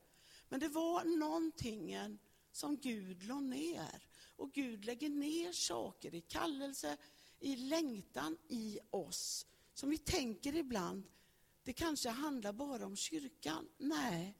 Men 0.48 0.60
det 0.60 0.68
var 0.68 1.04
någonting 1.04 2.18
som 2.52 2.76
Gud 2.76 3.22
la 3.22 3.40
ner. 3.40 4.07
Och 4.38 4.52
Gud 4.52 4.84
lägger 4.84 5.08
ner 5.08 5.52
saker 5.52 6.14
i 6.14 6.20
kallelse, 6.20 6.96
i 7.40 7.56
längtan 7.56 8.36
i 8.48 8.78
oss. 8.90 9.46
Som 9.74 9.90
vi 9.90 9.98
tänker 9.98 10.56
ibland, 10.56 11.04
det 11.62 11.72
kanske 11.72 12.08
handlar 12.08 12.52
bara 12.52 12.86
om 12.86 12.96
kyrkan. 12.96 13.68
Nej, 13.78 14.38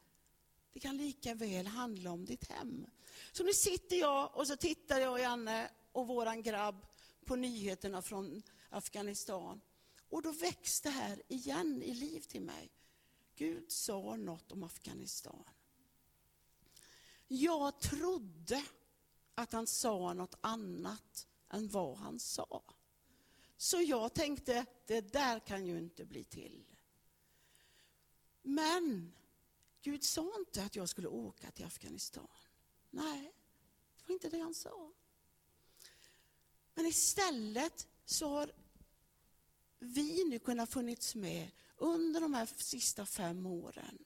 det 0.72 0.80
kan 0.80 0.96
lika 0.96 1.34
väl 1.34 1.66
handla 1.66 2.10
om 2.10 2.24
ditt 2.24 2.50
hem. 2.50 2.86
Så 3.32 3.44
nu 3.44 3.52
sitter 3.52 3.96
jag 3.96 4.36
och 4.36 4.46
så 4.46 4.56
tittar 4.56 5.00
jag, 5.00 5.20
Janne 5.20 5.70
och 5.92 6.06
våran 6.06 6.42
grabb 6.42 6.86
på 7.24 7.36
nyheterna 7.36 8.02
från 8.02 8.42
Afghanistan. 8.70 9.60
Och 10.08 10.22
då 10.22 10.32
växte 10.32 10.88
det 10.88 10.92
här 10.92 11.22
igen 11.28 11.82
i 11.82 11.94
liv 11.94 12.20
till 12.20 12.42
mig. 12.42 12.70
Gud 13.36 13.72
sa 13.72 14.16
något 14.16 14.52
om 14.52 14.62
Afghanistan. 14.62 15.44
Jag 17.28 17.80
trodde 17.80 18.62
att 19.38 19.52
han 19.52 19.66
sa 19.66 20.14
något 20.14 20.34
annat 20.40 21.26
än 21.50 21.68
vad 21.68 21.96
han 21.96 22.18
sa. 22.18 22.62
Så 23.56 23.80
jag 23.80 24.14
tänkte, 24.14 24.66
det 24.86 25.00
där 25.00 25.40
kan 25.40 25.66
ju 25.66 25.78
inte 25.78 26.04
bli 26.04 26.24
till. 26.24 26.64
Men 28.42 29.12
Gud 29.82 30.04
sa 30.04 30.32
inte 30.38 30.64
att 30.64 30.76
jag 30.76 30.88
skulle 30.88 31.08
åka 31.08 31.50
till 31.50 31.64
Afghanistan. 31.64 32.28
Nej, 32.90 33.32
det 33.96 34.04
var 34.06 34.12
inte 34.12 34.28
det 34.28 34.40
han 34.40 34.54
sa. 34.54 34.92
Men 36.74 36.86
istället 36.86 37.88
så 38.04 38.28
har 38.28 38.52
vi 39.78 40.24
nu 40.24 40.38
kunnat 40.38 40.70
funnits 40.70 41.14
med 41.14 41.50
under 41.76 42.20
de 42.20 42.34
här 42.34 42.46
sista 42.56 43.06
fem 43.06 43.46
åren 43.46 44.04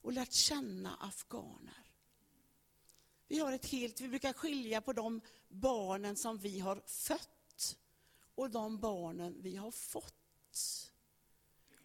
och 0.00 0.12
lärt 0.12 0.32
känna 0.32 0.96
afghaner. 0.96 1.87
Vi 3.28 3.38
har 3.38 3.52
ett 3.52 3.66
helt, 3.66 4.00
vi 4.00 4.08
brukar 4.08 4.32
skilja 4.32 4.80
på 4.80 4.92
de 4.92 5.20
barnen 5.48 6.16
som 6.16 6.38
vi 6.38 6.58
har 6.58 6.82
fött 6.86 7.78
och 8.34 8.50
de 8.50 8.78
barnen 8.78 9.36
vi 9.42 9.56
har 9.56 9.70
fått. 9.70 10.14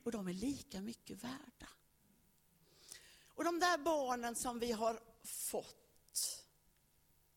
Och 0.03 0.11
de 0.11 0.27
är 0.27 0.33
lika 0.33 0.81
mycket 0.81 1.23
värda. 1.23 1.69
Och 3.27 3.43
de 3.43 3.59
där 3.59 3.77
barnen 3.77 4.35
som 4.35 4.59
vi 4.59 4.71
har 4.71 4.99
fått, 5.23 6.45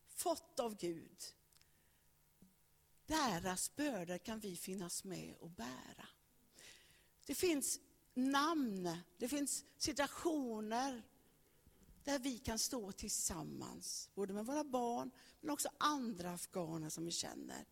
fått 0.09 0.61
av 0.61 0.77
Gud, 0.77 1.23
deras 3.07 3.77
bördor 3.77 4.19
kan 4.19 4.41
vi 4.41 4.57
finnas 4.57 5.05
med 5.05 5.35
och 5.41 5.51
bära. 5.51 6.09
Det 7.27 7.35
finns 7.35 7.81
namn, 8.15 8.97
det 9.19 9.29
finns 9.29 9.65
situationer 9.77 11.03
där 12.07 12.19
vi 12.19 12.39
kan 12.39 12.59
stå 12.59 12.93
tillsammans, 12.93 14.11
både 14.15 14.35
med 14.35 14.47
våra 14.47 14.65
barn 14.65 15.11
men 15.41 15.51
också 15.51 15.69
andra 15.79 16.31
afghaner 16.31 16.89
som 16.89 17.05
vi 17.05 17.11
känner. 17.11 17.67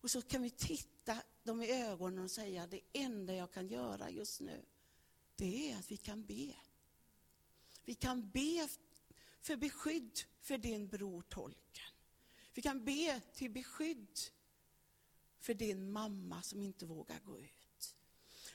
Och 0.00 0.10
så 0.10 0.22
kan 0.22 0.42
vi 0.42 0.50
titta 0.50 1.22
dem 1.42 1.62
i 1.62 1.82
ögonen 1.82 2.24
och 2.24 2.30
säga, 2.30 2.66
det 2.66 2.80
enda 2.92 3.34
jag 3.34 3.52
kan 3.52 3.68
göra 3.68 4.10
just 4.10 4.40
nu, 4.40 4.64
det 5.36 5.70
är 5.72 5.78
att 5.78 5.90
vi 5.90 5.96
kan 5.96 6.24
be. 6.24 6.54
Vi 7.84 7.94
kan 7.94 8.30
be 8.30 8.68
för 9.40 9.56
beskydd 9.56 10.20
för 10.40 10.58
din 10.58 10.88
bror 10.88 11.22
tolken. 11.22 11.92
Vi 12.54 12.62
kan 12.62 12.84
be 12.84 13.20
till 13.34 13.50
beskydd 13.50 14.18
för 15.38 15.54
din 15.54 15.92
mamma 15.92 16.42
som 16.42 16.62
inte 16.62 16.86
vågar 16.86 17.20
gå 17.20 17.38
ut. 17.38 17.96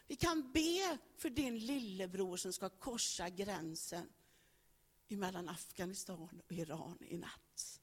Vi 0.07 0.15
kan 0.15 0.51
be 0.51 0.97
för 1.17 1.29
din 1.29 1.59
lillebror 1.59 2.37
som 2.37 2.53
ska 2.53 2.69
korsa 2.69 3.29
gränsen 3.29 4.09
mellan 5.17 5.49
Afghanistan 5.49 6.41
och 6.45 6.51
Iran 6.51 6.97
i 7.01 7.17
natt. 7.17 7.81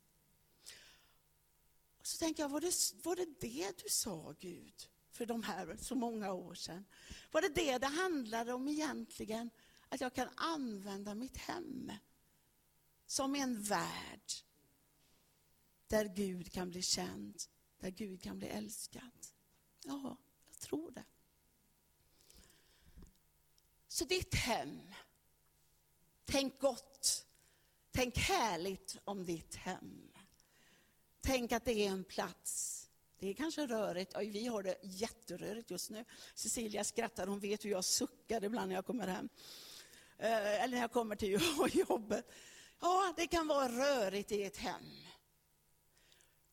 Och 1.98 2.06
så 2.06 2.18
tänker 2.18 2.42
jag, 2.42 2.48
var 2.48 2.60
det, 2.60 3.04
var 3.04 3.16
det 3.16 3.40
det 3.40 3.82
du 3.82 3.88
sa 3.88 4.34
Gud 4.38 4.88
för 5.10 5.26
de 5.26 5.42
här 5.42 5.76
så 5.80 5.94
många 5.94 6.32
år 6.32 6.54
sedan. 6.54 6.84
Var 7.30 7.42
det 7.42 7.48
det 7.48 7.78
det 7.78 7.86
handlade 7.86 8.52
om 8.52 8.68
egentligen? 8.68 9.50
Att 9.88 10.00
jag 10.00 10.14
kan 10.14 10.28
använda 10.36 11.14
mitt 11.14 11.36
hem 11.36 11.92
som 13.06 13.34
en 13.34 13.62
värld 13.62 14.32
där 15.86 16.04
Gud 16.04 16.52
kan 16.52 16.70
bli 16.70 16.82
känd, 16.82 17.42
där 17.78 17.90
Gud 17.90 18.22
kan 18.22 18.38
bli 18.38 18.48
älskad. 18.48 19.26
Ja, 19.84 20.18
jag 20.46 20.58
tror 20.58 20.90
det. 20.90 21.04
Så 23.88 24.04
ditt 24.04 24.34
hem, 24.34 24.80
tänk 26.26 26.60
gott, 26.60 27.26
tänk 27.90 28.18
härligt 28.18 28.98
om 29.04 29.24
ditt 29.24 29.54
hem. 29.54 30.12
Tänk 31.20 31.52
att 31.52 31.64
det 31.64 31.72
är 31.72 31.90
en 31.90 32.04
plats 32.04 32.86
det 33.18 33.28
är 33.28 33.34
kanske 33.34 33.66
rörigt. 33.66 34.16
Oj, 34.16 34.30
vi 34.30 34.46
har 34.46 34.62
det 34.62 34.78
jätterörigt 34.82 35.70
just 35.70 35.90
nu. 35.90 36.04
Cecilia 36.34 36.84
skrattar, 36.84 37.26
hon 37.26 37.40
vet 37.40 37.64
hur 37.64 37.70
jag 37.70 37.84
suckar 37.84 38.44
ibland 38.44 38.68
när 38.68 38.74
jag 38.74 38.86
kommer 38.86 39.06
hem. 39.06 39.28
Eh, 40.18 40.62
eller 40.62 40.74
när 40.74 40.80
jag 40.80 40.92
kommer 40.92 41.16
till 41.16 41.40
jobbet. 41.88 42.30
Ja, 42.80 43.14
det 43.16 43.26
kan 43.26 43.46
vara 43.46 43.68
rörigt 43.68 44.32
i 44.32 44.42
ett 44.42 44.56
hem. 44.56 44.84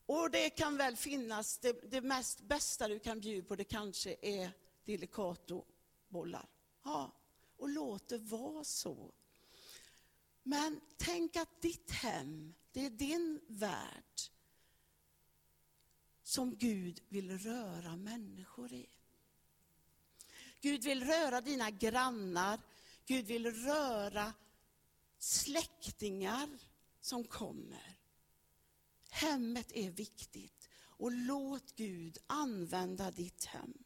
Och 0.06 0.30
det 0.30 0.50
kan 0.50 0.76
väl 0.76 0.96
finnas, 0.96 1.58
det, 1.58 1.90
det 1.90 2.00
mest 2.00 2.40
bästa 2.40 2.88
du 2.88 2.98
kan 2.98 3.20
bjuda 3.20 3.48
på, 3.48 3.56
det 3.56 3.64
kanske 3.64 4.16
är 4.22 4.50
delicatobollar. 4.84 6.48
Ja, 6.84 7.12
och 7.56 7.68
låt 7.68 8.08
det 8.08 8.18
vara 8.18 8.64
så. 8.64 9.12
Men 10.46 10.80
tänk 10.96 11.36
att 11.36 11.62
ditt 11.62 11.90
hem, 11.90 12.54
det 12.72 12.86
är 12.86 12.90
din 12.90 13.40
värld 13.46 14.20
som 16.22 16.56
Gud 16.56 17.02
vill 17.08 17.38
röra 17.38 17.96
människor 17.96 18.72
i. 18.72 18.88
Gud 20.60 20.84
vill 20.84 21.04
röra 21.04 21.40
dina 21.40 21.70
grannar, 21.70 22.60
Gud 23.06 23.26
vill 23.26 23.64
röra 23.64 24.32
släktingar 25.18 26.58
som 27.00 27.24
kommer. 27.24 27.98
Hemmet 29.10 29.72
är 29.72 29.90
viktigt 29.90 30.68
och 30.76 31.12
låt 31.12 31.76
Gud 31.76 32.18
använda 32.26 33.10
ditt 33.10 33.44
hem. 33.44 33.84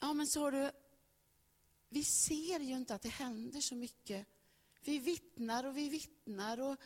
Ja 0.00 0.12
men 0.12 0.26
så 0.26 0.40
har 0.40 0.52
du, 0.52 0.70
vi 1.88 2.04
ser 2.04 2.60
ju 2.60 2.76
inte 2.76 2.94
att 2.94 3.02
det 3.02 3.08
händer 3.08 3.60
så 3.60 3.74
mycket. 3.74 4.26
Vi 4.80 4.98
vittnar 4.98 5.64
och 5.64 5.76
vi 5.76 5.88
vittnar 5.88 6.60
och 6.60 6.76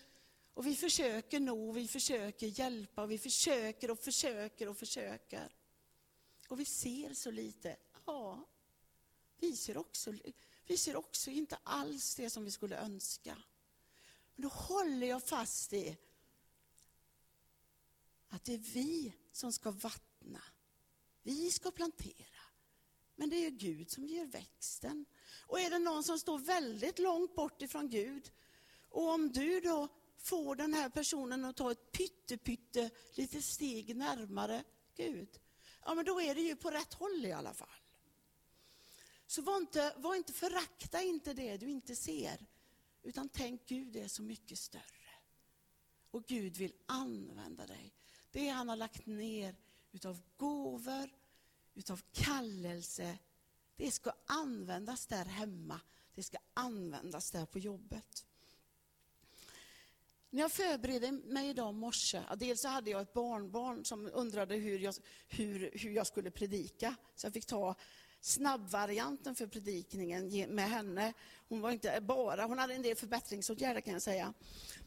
och 0.55 0.67
vi 0.67 0.77
försöker 0.77 1.41
nå, 1.41 1.73
vi 1.73 1.89
försöker 1.89 2.47
hjälpa, 2.47 3.03
och 3.03 3.11
vi 3.11 3.19
försöker 3.19 3.91
och 3.91 3.99
försöker 3.99 4.69
och 4.69 4.77
försöker. 4.77 5.57
Och 6.49 6.61
vi 6.61 6.65
ser 6.65 7.15
så 7.15 7.31
lite. 7.31 7.77
Ja, 8.07 8.49
vi 9.39 9.57
ser 9.57 9.77
också, 9.77 10.15
vi 10.67 10.77
ser 10.77 10.97
också 10.97 11.31
inte 11.31 11.59
alls 11.63 12.15
det 12.15 12.31
som 12.31 12.45
vi 12.45 12.51
skulle 12.51 12.77
önska. 12.77 13.43
Men 14.35 14.43
då 14.43 14.49
håller 14.49 15.07
jag 15.07 15.23
fast 15.23 15.73
i 15.73 15.97
att 18.29 18.45
det 18.45 18.55
är 18.55 18.59
vi 18.59 19.13
som 19.33 19.53
ska 19.53 19.71
vattna. 19.71 20.43
Vi 21.23 21.51
ska 21.51 21.71
plantera. 21.71 22.42
Men 23.17 23.31
det 23.31 23.47
är 23.47 23.51
Gud 23.51 23.91
som 23.91 24.07
ger 24.07 24.27
växten. 24.27 25.07
Och 25.47 25.61
är 25.61 25.71
det 25.71 25.79
någon 25.79 26.05
som 26.05 26.19
står 26.19 26.39
väldigt 26.39 26.99
långt 26.99 27.35
bort 27.35 27.63
ifrån 27.63 27.89
Gud, 27.89 28.31
och 28.89 29.09
om 29.09 29.33
du 29.33 29.61
då 29.61 29.89
får 30.19 30.57
den 30.57 30.75
här 30.75 30.89
personen 30.89 31.45
att 31.45 31.57
ta 31.57 31.73
ett 31.73 31.93
pytte, 31.93 32.37
pytte 32.37 32.91
lite 33.15 33.43
steg 33.43 33.97
närmare 33.97 34.65
Gud, 34.97 35.41
ja 35.85 35.95
men 35.95 36.05
då 36.05 36.21
är 36.21 36.35
det 36.35 36.41
ju 36.41 36.57
på 36.57 36.71
rätt 36.71 36.95
håll 36.95 37.27
i 37.27 37.33
alla 37.33 37.55
fall. 37.55 37.69
Så 39.27 39.43
var 39.43 39.57
inte, 39.57 39.95
var 39.97 40.15
inte 40.15 40.33
förakta 40.33 41.03
inte 41.03 41.35
det 41.35 41.57
du 41.57 41.71
inte 41.71 41.97
ser, 41.97 42.47
utan 43.03 43.29
tänk 43.29 43.67
Gud 43.67 43.97
är 43.97 44.09
så 44.09 44.23
mycket 44.23 44.59
större. 44.59 44.83
Och 46.11 46.25
Gud 46.25 46.57
vill 46.57 46.73
använda 46.87 47.67
dig. 47.67 47.95
Det 48.31 48.49
han 48.49 48.69
har 48.69 48.77
lagt 48.77 49.07
ner 49.07 49.57
utav 49.93 50.23
gåvor, 50.37 51.11
utav 51.75 52.01
kallelse, 52.13 53.19
det 53.77 53.91
ska 53.91 54.13
användas 54.27 55.07
där 55.07 55.25
hemma. 55.25 55.81
Det 56.15 56.23
ska 56.23 56.39
användas 56.55 57.31
där 57.31 57.47
på 57.47 57.59
jobbet. 57.59 58.25
När 60.31 60.41
jag 60.41 60.53
förberedde 60.53 61.13
mig 61.13 61.49
idag 61.49 61.75
morse, 61.75 62.23
dels 62.37 62.61
så 62.61 62.69
hade 62.69 62.91
jag 62.91 63.03
ett 63.03 63.13
barnbarn 63.13 63.85
som 63.85 64.11
undrade 64.13 64.55
hur 64.55 64.79
jag, 64.79 64.95
hur, 65.29 65.71
hur 65.75 65.91
jag 65.91 66.07
skulle 66.07 66.31
predika. 66.31 66.95
Så 67.15 67.27
jag 67.27 67.33
fick 67.33 67.47
ta 67.47 67.75
snabbvarianten 68.21 69.35
för 69.35 69.47
predikningen 69.47 70.55
med 70.55 70.69
henne. 70.71 71.13
Hon 71.49 71.61
var 71.61 71.71
inte 71.71 72.01
bara, 72.01 72.45
hon 72.45 72.59
hade 72.59 72.75
en 72.75 72.83
del 72.83 72.97
förbättringsåtgärder 72.97 73.81
kan 73.81 73.93
jag 73.93 74.03
säga. 74.03 74.35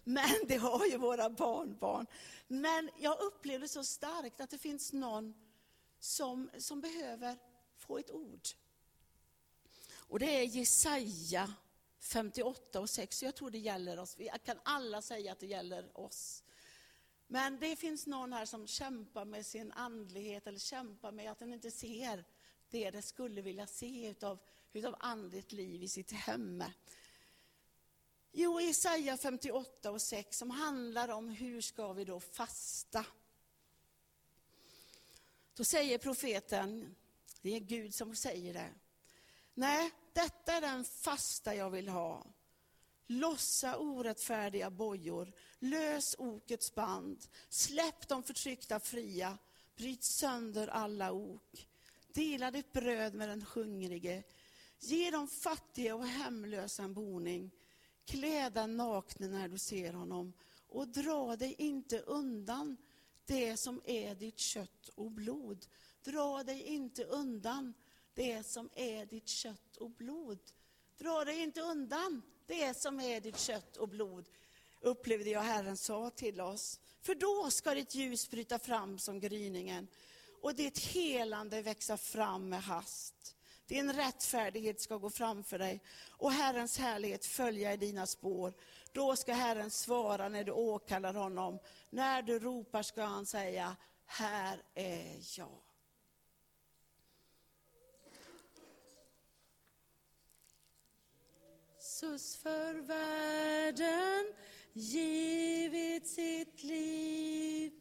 Men 0.04 0.30
det 0.48 0.58
har 0.58 0.86
ju 0.86 0.98
våra 0.98 1.30
barnbarn. 1.30 2.06
Men 2.48 2.90
jag 3.00 3.22
upplevde 3.22 3.68
så 3.68 3.84
starkt 3.84 4.42
att 4.42 4.50
det 4.50 4.58
finns 4.58 4.94
någon 4.94 5.34
som, 6.06 6.50
som 6.58 6.82
behöver 6.82 7.38
få 7.78 7.98
ett 7.98 8.12
ord. 8.12 8.48
Och 9.94 10.20
det 10.20 10.26
är 10.26 10.44
Jesaja 10.44 11.54
58 12.00 12.80
och 12.80 12.90
6, 12.90 13.24
jag 13.24 13.36
tror 13.36 13.52
det 13.52 13.58
gäller 13.58 14.00
oss. 14.00 14.18
Vi 14.18 14.32
kan 14.46 14.60
alla 14.64 15.02
säga 15.02 15.32
att 15.32 15.40
det 15.40 15.48
gäller 15.48 16.00
oss. 16.00 16.44
Men 17.28 17.60
det 17.60 17.76
finns 17.76 18.08
någon 18.08 18.34
här 18.34 18.46
som 18.46 18.68
kämpar 18.68 19.26
med 19.26 19.46
sin 19.46 19.72
andlighet 19.72 20.48
eller 20.48 20.60
kämpar 20.60 21.12
med 21.12 21.32
att 21.32 21.40
den 21.40 21.54
inte 21.54 21.72
ser 21.72 22.26
det 22.70 22.92
den 22.92 23.04
skulle 23.04 23.42
vilja 23.42 23.68
se 23.68 24.08
utav, 24.08 24.40
utav 24.74 24.96
andligt 25.00 25.52
liv 25.52 25.84
i 25.84 25.88
sitt 25.88 26.12
hem. 26.12 26.64
Jo, 28.32 28.62
Jesaja 28.62 29.18
58 29.18 29.92
och 29.92 30.02
6 30.02 30.38
som 30.38 30.50
handlar 30.50 31.10
om 31.10 31.30
hur 31.30 31.62
ska 31.62 31.94
vi 31.94 32.06
då 32.06 32.20
fasta. 32.20 33.06
Då 35.56 35.64
säger 35.64 35.98
profeten, 35.98 36.96
det 37.42 37.56
är 37.56 37.60
Gud 37.60 37.94
som 37.94 38.16
säger 38.16 38.54
det. 38.54 38.74
Nej, 39.54 39.92
detta 40.14 40.54
är 40.54 40.62
den 40.62 40.84
fasta 40.86 41.56
jag 41.56 41.70
vill 41.70 41.88
ha. 41.88 42.26
Lossa 43.08 43.78
orättfärdiga 43.78 44.70
bojor, 44.70 45.34
lös 45.60 46.16
okets 46.18 46.76
band, 46.76 47.26
släpp 47.50 48.08
de 48.08 48.24
förtryckta 48.24 48.80
fria, 48.80 49.38
bryt 49.76 50.04
sönder 50.04 50.68
alla 50.68 51.12
ok. 51.12 51.68
Dela 52.14 52.52
ditt 52.52 52.74
bröd 52.74 53.14
med 53.14 53.30
den 53.30 53.42
hungrige, 53.42 54.24
ge 54.80 55.12
de 55.12 55.28
fattiga 55.28 55.96
och 55.96 56.08
hemlösa 56.08 56.84
en 56.84 56.94
boning. 56.94 57.52
Klä 58.06 58.50
den 58.50 58.78
nakne 58.78 59.28
när 59.28 59.48
du 59.48 59.58
ser 59.58 59.94
honom 59.94 60.34
och 60.68 60.88
dra 60.88 61.36
dig 61.36 61.56
inte 61.58 62.00
undan 62.00 62.78
det 63.26 63.58
som 63.58 63.82
är 63.86 64.16
ditt 64.16 64.40
kött 64.40 64.90
och 64.96 65.12
blod. 65.12 65.66
Dra 66.04 66.44
dig 66.44 66.62
inte 66.62 67.04
undan 67.04 67.74
det 68.14 68.44
som 68.44 68.70
är 68.76 69.06
ditt 69.06 69.28
kött 69.28 69.78
och 69.78 69.92
blod. 69.92 70.40
Dra 70.98 71.26
dig 71.26 71.42
inte 71.42 71.62
undan 71.62 72.22
det 72.48 72.78
som 72.78 73.00
är 73.00 73.22
ditt 73.22 73.40
kött 73.40 73.78
och 73.78 73.90
blod, 73.90 74.26
upplevde 74.82 75.30
jag 75.30 75.42
Herren 75.42 75.78
sa 75.78 76.10
till 76.10 76.42
oss. 76.42 76.80
För 77.02 77.16
då 77.16 77.52
ska 77.52 77.74
ditt 77.74 77.96
ljus 77.96 78.30
bryta 78.30 78.60
fram 78.60 79.00
som 79.00 79.20
gryningen 79.20 79.88
och 80.42 80.56
ditt 80.56 80.80
helande 80.80 81.62
växa 81.62 81.98
fram 81.98 82.50
med 82.50 82.64
hast. 82.64 83.36
Din 83.68 83.94
rättfärdighet 83.94 84.82
ska 84.82 84.98
gå 84.98 85.10
framför 85.10 85.60
dig 85.60 85.82
och 86.10 86.32
Herrens 86.32 86.78
härlighet 86.78 87.26
följa 87.26 87.74
i 87.74 87.78
dina 87.78 88.08
spår. 88.08 88.54
Då 88.96 89.16
ska 89.16 89.34
Herren 89.34 89.72
svara 89.72 90.30
när 90.30 90.44
du 90.44 90.52
åkallar 90.52 91.14
honom. 91.14 91.60
När 91.90 92.22
du 92.22 92.40
ropar 92.40 92.84
ska 92.84 93.04
han 93.04 93.26
säga, 93.26 93.76
här 94.06 94.62
är 94.74 95.38
jag. 95.38 95.62
Jesus 101.78 102.38
för 102.38 102.74
världen 102.74 104.34
givit 104.74 106.08
sitt 106.08 106.64
liv 106.64 107.74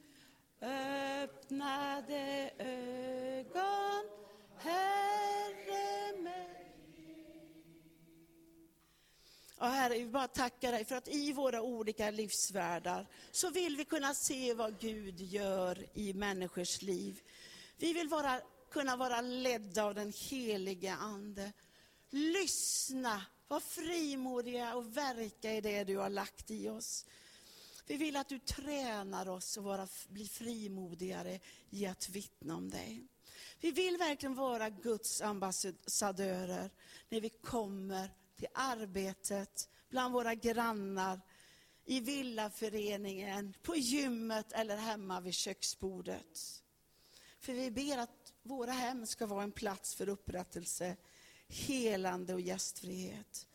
öppnade 0.61 2.51
ögon, 2.59 4.05
Herre 4.59 6.23
mig. 6.23 6.54
Ja, 9.65 9.71
herre, 9.71 9.99
vi 9.99 10.07
bara 10.07 10.29
tackar 10.29 10.73
dig 10.73 10.85
för 10.85 10.97
att 10.97 11.09
i 11.09 11.33
våra 11.33 11.63
olika 11.63 12.11
livsvärldar 12.11 13.07
så 13.31 13.51
vill 13.51 13.77
vi 13.77 13.85
kunna 13.85 14.15
se 14.15 14.55
vad 14.55 14.81
Gud 14.81 15.21
gör 15.21 15.87
i 15.95 16.15
människors 16.15 16.83
liv. 16.83 17.21
Vi 17.77 17.93
vill 17.93 18.09
vara, 18.09 18.41
kunna 18.71 18.97
vara 18.97 19.21
ledda 19.21 19.85
av 19.85 19.95
den 19.95 20.13
helige 20.31 20.95
Ande. 20.95 21.53
Lyssna 22.11 23.23
var 23.49 23.61
frimodiga 23.61 24.75
och 24.75 24.97
verka 24.97 25.53
i 25.53 25.61
det 25.61 25.85
du 25.85 25.97
har 25.97 26.11
lagt 26.11 26.51
i 26.51 26.69
oss. 26.69 27.07
Vi 27.87 27.97
vill 27.97 28.17
att 28.17 28.29
du 28.29 28.39
tränar 28.39 29.29
oss 29.29 29.59
att 29.59 29.65
vara, 29.65 29.89
bli 30.09 30.29
frimodigare 30.29 31.41
i 31.71 31.87
att 31.87 32.09
vittna 32.09 32.57
om 32.57 32.71
dig. 32.71 33.07
Vi 33.61 33.71
vill 33.71 33.97
verkligen 33.97 34.35
vara 34.35 34.71
Guds 34.71 35.23
ambassadörer 35.23 36.71
när 37.09 37.21
vi 37.21 37.29
kommer 37.29 38.11
till 38.45 38.53
arbetet, 38.55 39.69
bland 39.89 40.15
våra 40.15 40.35
grannar, 40.35 41.21
i 41.85 42.01
villaföreningen, 42.01 43.55
på 43.63 43.77
gymmet 43.77 44.53
eller 44.53 44.77
hemma 44.77 45.21
vid 45.21 45.35
köksbordet. 45.35 46.63
För 47.41 47.53
vi 47.53 47.71
ber 47.71 47.99
att 47.99 48.33
våra 48.43 48.73
hem 48.73 49.07
ska 49.07 49.27
vara 49.27 49.43
en 49.43 49.53
plats 49.53 49.95
för 49.95 50.09
upprättelse, 50.09 50.97
helande 51.49 52.35
och 52.35 52.41
gästfrihet. 52.41 53.47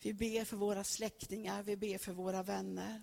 Vi 0.00 0.14
ber 0.14 0.44
för 0.44 0.56
våra 0.56 0.84
släktingar, 0.84 1.62
vi 1.62 1.76
ber 1.76 1.98
för 1.98 2.12
våra 2.12 2.42
vänner. 2.42 3.02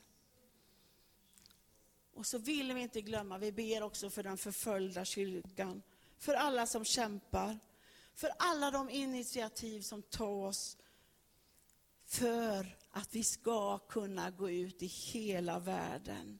Och 2.13 2.25
så 2.25 2.37
vill 2.37 2.73
vi 2.73 2.81
inte 2.81 3.01
glömma, 3.01 3.37
vi 3.37 3.51
ber 3.51 3.83
också 3.83 4.09
för 4.09 4.23
den 4.23 4.37
förföljda 4.37 5.05
kyrkan, 5.05 5.83
för 6.17 6.33
alla 6.33 6.67
som 6.67 6.85
kämpar, 6.85 7.59
för 8.15 8.31
alla 8.39 8.71
de 8.71 8.89
initiativ 8.89 9.81
som 9.81 10.01
tas 10.01 10.77
för 12.13 12.77
att 12.91 13.15
vi 13.15 13.23
ska 13.23 13.77
kunna 13.77 14.31
gå 14.31 14.49
ut 14.49 14.83
i 14.83 14.85
hela 14.85 15.59
världen 15.59 16.39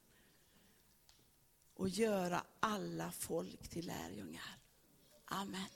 och 1.76 1.90
göra 1.90 2.44
alla 2.60 3.12
folk 3.12 3.68
till 3.70 3.86
lärjungar. 3.88 4.58
Amen. 5.26 5.70